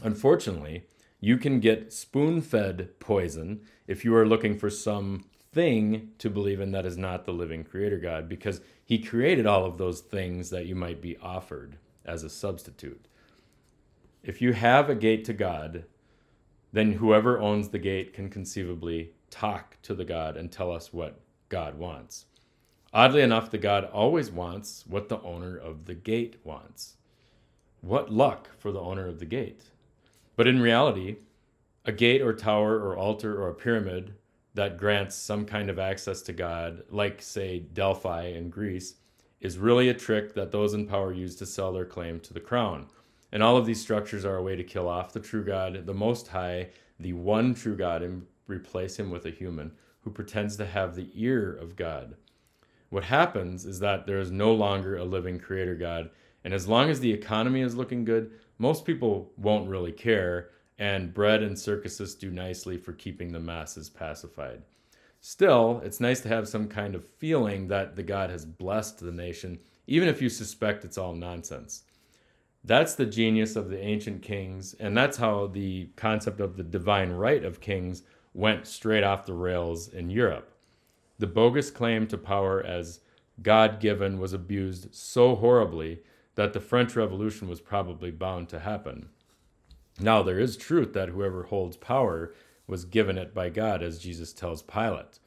Unfortunately, 0.03 0.85
you 1.19 1.37
can 1.37 1.59
get 1.59 1.93
spoon 1.93 2.41
fed 2.41 2.99
poison 2.99 3.61
if 3.87 4.05
you 4.05 4.15
are 4.15 4.27
looking 4.27 4.57
for 4.57 4.69
some 4.69 5.25
thing 5.53 6.11
to 6.19 6.29
believe 6.29 6.59
in 6.59 6.71
that 6.71 6.85
is 6.85 6.97
not 6.97 7.25
the 7.25 7.31
living 7.31 7.63
creator 7.63 7.97
God, 7.97 8.29
because 8.29 8.61
he 8.83 8.99
created 8.99 9.47
all 9.47 9.65
of 9.65 9.77
those 9.77 10.01
things 10.01 10.49
that 10.49 10.65
you 10.65 10.75
might 10.75 11.01
be 11.01 11.17
offered 11.17 11.77
as 12.05 12.23
a 12.23 12.29
substitute. 12.29 13.07
If 14.23 14.41
you 14.41 14.53
have 14.53 14.89
a 14.89 14.95
gate 14.95 15.25
to 15.25 15.33
God, 15.33 15.85
then 16.73 16.93
whoever 16.93 17.39
owns 17.39 17.69
the 17.69 17.79
gate 17.79 18.13
can 18.13 18.29
conceivably 18.29 19.13
talk 19.29 19.77
to 19.83 19.93
the 19.93 20.05
God 20.05 20.37
and 20.37 20.51
tell 20.51 20.71
us 20.71 20.93
what 20.93 21.19
God 21.49 21.77
wants. 21.77 22.25
Oddly 22.93 23.21
enough, 23.21 23.51
the 23.51 23.57
God 23.57 23.85
always 23.85 24.31
wants 24.31 24.83
what 24.87 25.09
the 25.09 25.21
owner 25.21 25.57
of 25.57 25.85
the 25.85 25.93
gate 25.93 26.37
wants. 26.43 26.97
What 27.81 28.11
luck 28.11 28.49
for 28.57 28.71
the 28.71 28.79
owner 28.79 29.07
of 29.07 29.19
the 29.19 29.25
gate. 29.25 29.63
But 30.35 30.47
in 30.47 30.61
reality, 30.61 31.17
a 31.87 31.91
gate 31.93 32.21
or 32.21 32.33
tower 32.33 32.75
or 32.75 32.97
altar 32.97 33.41
or 33.41 33.49
a 33.49 33.55
pyramid 33.55 34.13
that 34.53 34.77
grants 34.77 35.15
some 35.15 35.45
kind 35.45 35.69
of 35.69 35.79
access 35.79 36.21
to 36.23 36.33
God, 36.33 36.83
like, 36.89 37.21
say, 37.21 37.59
Delphi 37.59 38.27
in 38.27 38.49
Greece, 38.49 38.95
is 39.39 39.57
really 39.57 39.87
a 39.87 39.93
trick 39.93 40.33
that 40.33 40.51
those 40.51 40.73
in 40.73 40.85
power 40.85 41.13
use 41.13 41.35
to 41.37 41.45
sell 41.45 41.71
their 41.71 41.85
claim 41.85 42.19
to 42.19 42.33
the 42.33 42.39
crown. 42.41 42.87
And 43.31 43.41
all 43.41 43.55
of 43.55 43.65
these 43.65 43.81
structures 43.81 44.25
are 44.25 44.35
a 44.35 44.43
way 44.43 44.55
to 44.55 44.63
kill 44.63 44.89
off 44.89 45.13
the 45.13 45.19
true 45.21 45.45
God, 45.45 45.85
the 45.85 45.93
Most 45.93 46.27
High, 46.27 46.69
the 46.99 47.13
one 47.13 47.53
true 47.53 47.75
God, 47.77 48.01
and 48.01 48.25
replace 48.47 48.99
him 48.99 49.09
with 49.09 49.25
a 49.25 49.31
human 49.31 49.71
who 50.01 50.09
pretends 50.09 50.57
to 50.57 50.65
have 50.65 50.95
the 50.95 51.09
ear 51.13 51.53
of 51.53 51.75
God. 51.75 52.15
What 52.89 53.05
happens 53.05 53.65
is 53.65 53.79
that 53.79 54.07
there 54.07 54.19
is 54.19 54.31
no 54.31 54.53
longer 54.53 54.97
a 54.97 55.05
living 55.05 55.39
creator 55.39 55.75
God, 55.75 56.09
and 56.43 56.53
as 56.53 56.67
long 56.67 56.89
as 56.89 56.99
the 56.99 57.13
economy 57.13 57.61
is 57.61 57.75
looking 57.75 58.03
good, 58.03 58.31
most 58.57 58.85
people 58.85 59.31
won't 59.37 59.69
really 59.69 59.91
care 59.91 60.49
and 60.79 61.13
bread 61.13 61.41
and 61.41 61.57
circuses 61.57 62.15
do 62.15 62.29
nicely 62.29 62.77
for 62.77 62.93
keeping 62.93 63.31
the 63.31 63.39
masses 63.39 63.89
pacified. 63.89 64.61
Still, 65.19 65.81
it's 65.83 65.99
nice 65.99 66.21
to 66.21 66.29
have 66.29 66.47
some 66.47 66.67
kind 66.67 66.95
of 66.95 67.07
feeling 67.17 67.67
that 67.67 67.95
the 67.95 68.03
God 68.03 68.29
has 68.29 68.45
blessed 68.45 68.99
the 68.99 69.11
nation, 69.11 69.59
even 69.87 70.07
if 70.07 70.21
you 70.21 70.29
suspect 70.29 70.85
it's 70.85 70.97
all 70.97 71.13
nonsense. 71.13 71.83
That's 72.63 72.95
the 72.95 73.05
genius 73.05 73.55
of 73.55 73.69
the 73.69 73.79
ancient 73.79 74.21
kings, 74.21 74.73
and 74.79 74.95
that's 74.95 75.17
how 75.17 75.47
the 75.47 75.89
concept 75.95 76.39
of 76.39 76.57
the 76.57 76.63
divine 76.63 77.11
right 77.11 77.43
of 77.43 77.61
kings 77.61 78.03
went 78.33 78.67
straight 78.67 79.03
off 79.03 79.25
the 79.25 79.33
rails 79.33 79.87
in 79.87 80.09
Europe. 80.09 80.51
The 81.17 81.27
bogus 81.27 81.71
claim 81.71 82.07
to 82.07 82.17
power 82.17 82.61
as 82.63 82.99
God 83.41 83.79
given 83.79 84.19
was 84.19 84.33
abused 84.33 84.93
so 84.93 85.35
horribly 85.35 86.01
that 86.35 86.53
the 86.53 86.59
French 86.59 86.95
Revolution 86.95 87.47
was 87.47 87.61
probably 87.61 88.11
bound 88.11 88.49
to 88.49 88.59
happen. 88.59 89.09
Now, 89.99 90.21
there 90.21 90.39
is 90.39 90.57
truth 90.57 90.93
that 90.93 91.09
whoever 91.09 91.43
holds 91.43 91.77
power 91.77 92.33
was 92.67 92.85
given 92.85 93.17
it 93.17 93.33
by 93.33 93.49
God, 93.49 93.81
as 93.81 93.97
Jesus 93.97 94.33
tells 94.33 94.61
Pilate. 94.61 95.19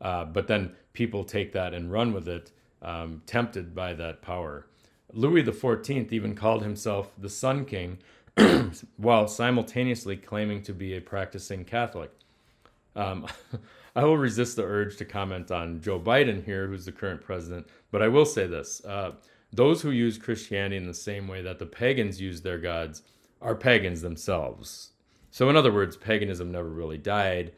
Uh, 0.00 0.24
but 0.24 0.48
then 0.48 0.72
people 0.92 1.24
take 1.24 1.52
that 1.52 1.74
and 1.74 1.92
run 1.92 2.12
with 2.12 2.28
it, 2.28 2.50
um, 2.82 3.22
tempted 3.26 3.74
by 3.74 3.94
that 3.94 4.22
power. 4.22 4.66
Louis 5.12 5.44
XIV 5.44 6.12
even 6.12 6.34
called 6.34 6.62
himself 6.62 7.12
the 7.16 7.30
Sun 7.30 7.66
King 7.66 7.98
while 8.96 9.28
simultaneously 9.28 10.16
claiming 10.16 10.62
to 10.62 10.72
be 10.72 10.96
a 10.96 11.00
practicing 11.00 11.64
Catholic. 11.64 12.10
Um, 12.94 13.26
I 13.96 14.04
will 14.04 14.18
resist 14.18 14.56
the 14.56 14.64
urge 14.64 14.96
to 14.98 15.04
comment 15.04 15.50
on 15.50 15.80
Joe 15.80 15.98
Biden 15.98 16.44
here, 16.44 16.66
who's 16.66 16.84
the 16.84 16.92
current 16.92 17.22
president, 17.22 17.66
but 17.90 18.02
I 18.02 18.08
will 18.08 18.26
say 18.26 18.46
this. 18.46 18.84
Uh, 18.84 19.12
those 19.52 19.80
who 19.80 19.90
use 19.90 20.18
Christianity 20.18 20.76
in 20.76 20.86
the 20.86 20.92
same 20.92 21.28
way 21.28 21.40
that 21.40 21.58
the 21.58 21.66
pagans 21.66 22.20
use 22.20 22.42
their 22.42 22.58
gods 22.58 23.02
are 23.40 23.54
pagans 23.54 24.02
themselves. 24.02 24.92
So, 25.30 25.50
in 25.50 25.56
other 25.56 25.72
words, 25.72 25.96
paganism 25.96 26.50
never 26.50 26.68
really 26.68 26.98
died. 26.98 27.52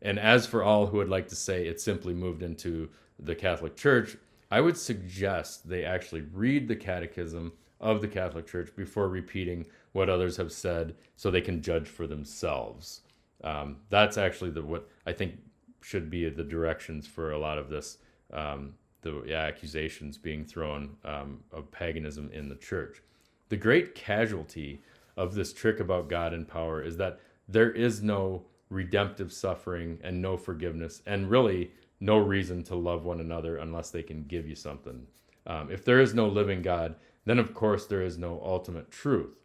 And 0.00 0.18
as 0.18 0.46
for 0.46 0.62
all 0.62 0.86
who 0.86 0.98
would 0.98 1.08
like 1.08 1.28
to 1.28 1.36
say 1.36 1.66
it 1.66 1.80
simply 1.80 2.12
moved 2.12 2.42
into 2.42 2.90
the 3.18 3.34
Catholic 3.34 3.76
Church, 3.76 4.16
I 4.50 4.60
would 4.60 4.76
suggest 4.76 5.68
they 5.68 5.84
actually 5.84 6.22
read 6.32 6.68
the 6.68 6.76
catechism 6.76 7.52
of 7.80 8.00
the 8.00 8.08
Catholic 8.08 8.46
Church 8.46 8.74
before 8.76 9.08
repeating 9.08 9.66
what 9.92 10.08
others 10.08 10.36
have 10.36 10.52
said 10.52 10.94
so 11.16 11.30
they 11.30 11.40
can 11.40 11.62
judge 11.62 11.88
for 11.88 12.06
themselves. 12.06 13.02
Um, 13.44 13.78
that's 13.90 14.18
actually 14.18 14.50
the 14.50 14.62
what 14.62 14.88
I 15.06 15.12
think 15.12 15.38
should 15.80 16.10
be 16.10 16.28
the 16.28 16.44
directions 16.44 17.06
for 17.06 17.32
a 17.32 17.38
lot 17.38 17.58
of 17.58 17.68
this 17.68 17.98
um, 18.32 18.74
the 19.02 19.22
yeah, 19.26 19.40
accusations 19.40 20.16
being 20.16 20.44
thrown 20.44 20.96
um, 21.04 21.40
of 21.52 21.70
paganism 21.70 22.30
in 22.32 22.48
the 22.48 22.54
church. 22.56 23.02
The 23.48 23.56
great 23.56 23.94
casualty 23.94 24.80
of 25.16 25.34
this 25.34 25.52
trick 25.52 25.80
about 25.80 26.08
God 26.08 26.32
and 26.32 26.46
power 26.46 26.82
is 26.82 26.96
that 26.96 27.20
there 27.48 27.70
is 27.70 28.02
no 28.02 28.46
redemptive 28.70 29.32
suffering 29.32 29.98
and 30.02 30.20
no 30.20 30.36
forgiveness, 30.36 31.02
and 31.06 31.30
really 31.30 31.72
no 32.00 32.16
reason 32.16 32.62
to 32.64 32.74
love 32.74 33.04
one 33.04 33.20
another 33.20 33.58
unless 33.58 33.90
they 33.90 34.02
can 34.02 34.24
give 34.24 34.48
you 34.48 34.54
something. 34.54 35.06
Um, 35.46 35.70
if 35.70 35.84
there 35.84 36.00
is 36.00 36.14
no 36.14 36.26
living 36.26 36.62
God, 36.62 36.96
then 37.24 37.38
of 37.38 37.54
course 37.54 37.86
there 37.86 38.02
is 38.02 38.18
no 38.18 38.40
ultimate 38.44 38.90
truth. 38.90 39.36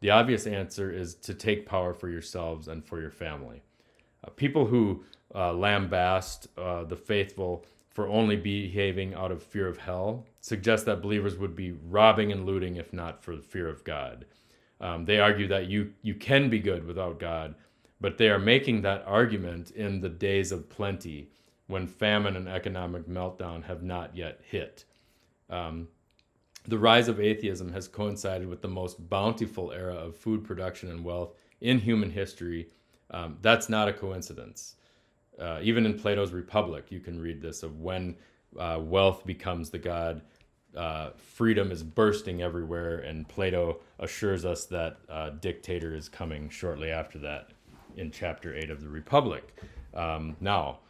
The 0.00 0.10
obvious 0.10 0.46
answer 0.46 0.92
is 0.92 1.14
to 1.16 1.32
take 1.32 1.64
power 1.64 1.94
for 1.94 2.08
yourselves 2.08 2.68
and 2.68 2.84
for 2.84 3.00
your 3.00 3.10
family. 3.10 3.62
Uh, 4.24 4.30
people 4.30 4.66
who 4.66 5.04
uh, 5.34 5.52
lambast 5.52 6.48
uh, 6.58 6.84
the 6.84 6.96
faithful 6.96 7.64
for 7.88 8.08
only 8.08 8.36
behaving 8.36 9.14
out 9.14 9.30
of 9.30 9.42
fear 9.42 9.68
of 9.68 9.78
hell 9.78 10.26
suggest 10.40 10.86
that 10.86 11.02
believers 11.02 11.36
would 11.36 11.54
be 11.54 11.72
robbing 11.72 12.32
and 12.32 12.46
looting 12.46 12.76
if 12.76 12.92
not 12.92 13.22
for 13.22 13.36
the 13.36 13.42
fear 13.42 13.68
of 13.68 13.84
God. 13.84 14.24
Um, 14.82 15.04
they 15.04 15.20
argue 15.20 15.46
that 15.48 15.68
you, 15.68 15.92
you 16.02 16.14
can 16.14 16.50
be 16.50 16.58
good 16.58 16.84
without 16.84 17.20
God, 17.20 17.54
but 18.00 18.18
they 18.18 18.28
are 18.28 18.38
making 18.38 18.82
that 18.82 19.04
argument 19.06 19.70
in 19.70 20.00
the 20.00 20.08
days 20.08 20.50
of 20.50 20.68
plenty 20.68 21.30
when 21.68 21.86
famine 21.86 22.36
and 22.36 22.48
economic 22.48 23.08
meltdown 23.08 23.62
have 23.62 23.82
not 23.82 24.14
yet 24.16 24.40
hit. 24.50 24.84
Um, 25.48 25.88
the 26.66 26.78
rise 26.78 27.08
of 27.08 27.20
atheism 27.20 27.72
has 27.72 27.88
coincided 27.88 28.48
with 28.48 28.60
the 28.60 28.68
most 28.68 29.08
bountiful 29.08 29.72
era 29.72 29.94
of 29.94 30.16
food 30.16 30.44
production 30.44 30.90
and 30.90 31.04
wealth 31.04 31.34
in 31.60 31.78
human 31.78 32.10
history. 32.10 32.68
Um, 33.10 33.38
that's 33.40 33.68
not 33.68 33.88
a 33.88 33.92
coincidence. 33.92 34.76
Uh, 35.38 35.60
even 35.62 35.86
in 35.86 35.98
Plato's 35.98 36.32
Republic, 36.32 36.86
you 36.90 37.00
can 37.00 37.20
read 37.20 37.40
this 37.40 37.62
of 37.62 37.80
when 37.80 38.16
uh, 38.58 38.78
wealth 38.80 39.24
becomes 39.24 39.70
the 39.70 39.78
god, 39.78 40.22
uh, 40.76 41.10
freedom 41.16 41.70
is 41.70 41.82
bursting 41.82 42.42
everywhere, 42.42 42.98
and 42.98 43.28
Plato 43.28 43.80
assures 43.98 44.44
us 44.44 44.64
that 44.66 44.98
uh, 45.08 45.30
dictator 45.30 45.94
is 45.94 46.08
coming 46.08 46.48
shortly 46.48 46.90
after 46.90 47.18
that 47.18 47.50
in 47.96 48.10
chapter 48.10 48.54
8 48.54 48.70
of 48.70 48.80
the 48.80 48.88
Republic. 48.88 49.54
Um, 49.94 50.36
now, 50.40 50.80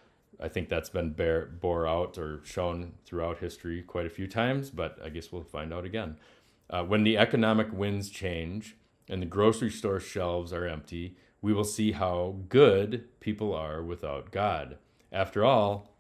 I 0.41 0.49
think 0.49 0.69
that's 0.69 0.91
been 0.91 1.11
bear, 1.11 1.47
bore 1.47 1.87
out 1.87 2.19
or 2.19 2.41
shown 2.45 2.93
throughout 3.05 3.39
history 3.39 3.83
quite 3.83 4.07
a 4.07 4.11
few 4.11 4.27
times, 4.27 4.71
but 4.71 4.99
I 5.05 5.09
guess 5.09 5.33
we'll 5.33 5.43
find 5.43 5.73
out 5.73 5.85
again. 5.85 6.17
Uh, 6.71 6.85
when 6.85 7.05
the 7.05 7.19
economic 7.19 7.73
winds 7.73 8.09
change 8.09 8.77
and 9.09 9.21
the 9.21 9.27
grocery 9.27 9.71
store 9.71 10.01
shelves 10.01 10.53
are 10.53 10.67
empty, 10.67 11.17
we 11.41 11.53
will 11.53 11.65
see 11.65 11.93
how 11.93 12.37
good 12.49 13.09
people 13.21 13.53
are 13.55 13.83
without 13.83 14.31
God. 14.31 14.79
After 15.11 15.45
all, 15.45 15.97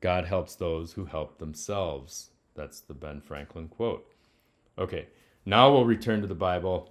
God 0.00 0.26
helps 0.26 0.54
those 0.54 0.92
who 0.92 1.06
help 1.06 1.38
themselves. 1.38 2.30
That's 2.56 2.80
the 2.80 2.94
Ben 2.94 3.20
Franklin 3.20 3.68
quote. 3.68 4.12
Okay, 4.78 5.06
now 5.44 5.72
we'll 5.72 5.84
return 5.84 6.20
to 6.22 6.26
the 6.26 6.34
Bible, 6.34 6.90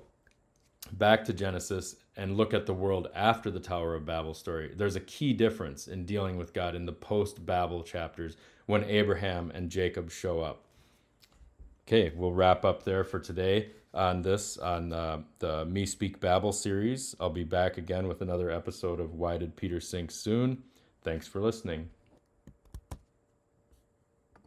back 0.93 1.25
to 1.25 1.33
Genesis, 1.33 1.97
and 2.17 2.37
look 2.37 2.53
at 2.53 2.65
the 2.65 2.73
world 2.73 3.09
after 3.13 3.51
the 3.51 3.59
Tower 3.59 3.95
of 3.95 4.05
Babel 4.05 4.33
story, 4.33 4.73
there's 4.75 4.95
a 4.95 5.01
key 5.01 5.33
difference 5.33 5.87
in 5.87 6.05
dealing 6.05 6.37
with 6.37 6.53
God 6.53 6.75
in 6.75 6.85
the 6.85 6.93
post 6.93 7.45
Babel 7.45 7.83
chapters 7.83 8.37
when 8.67 8.83
Abraham 8.85 9.51
and 9.53 9.69
Jacob 9.69 10.09
show 10.09 10.41
up. 10.41 10.63
Okay, 11.87 12.11
we'll 12.15 12.33
wrap 12.33 12.65
up 12.65 12.83
there 12.83 13.03
for 13.03 13.19
today 13.19 13.71
on 13.93 14.21
this, 14.21 14.57
on 14.57 14.91
uh, 14.91 15.21
the 15.39 15.65
Me 15.65 15.85
Speak 15.85 16.19
Babel 16.19 16.51
series. 16.51 17.15
I'll 17.19 17.29
be 17.29 17.43
back 17.43 17.77
again 17.77 18.07
with 18.07 18.21
another 18.21 18.49
episode 18.49 18.99
of 18.99 19.13
Why 19.13 19.37
Did 19.37 19.55
Peter 19.55 19.79
Sink 19.79 20.11
Soon? 20.11 20.63
Thanks 21.03 21.27
for 21.27 21.39
listening. 21.39 21.89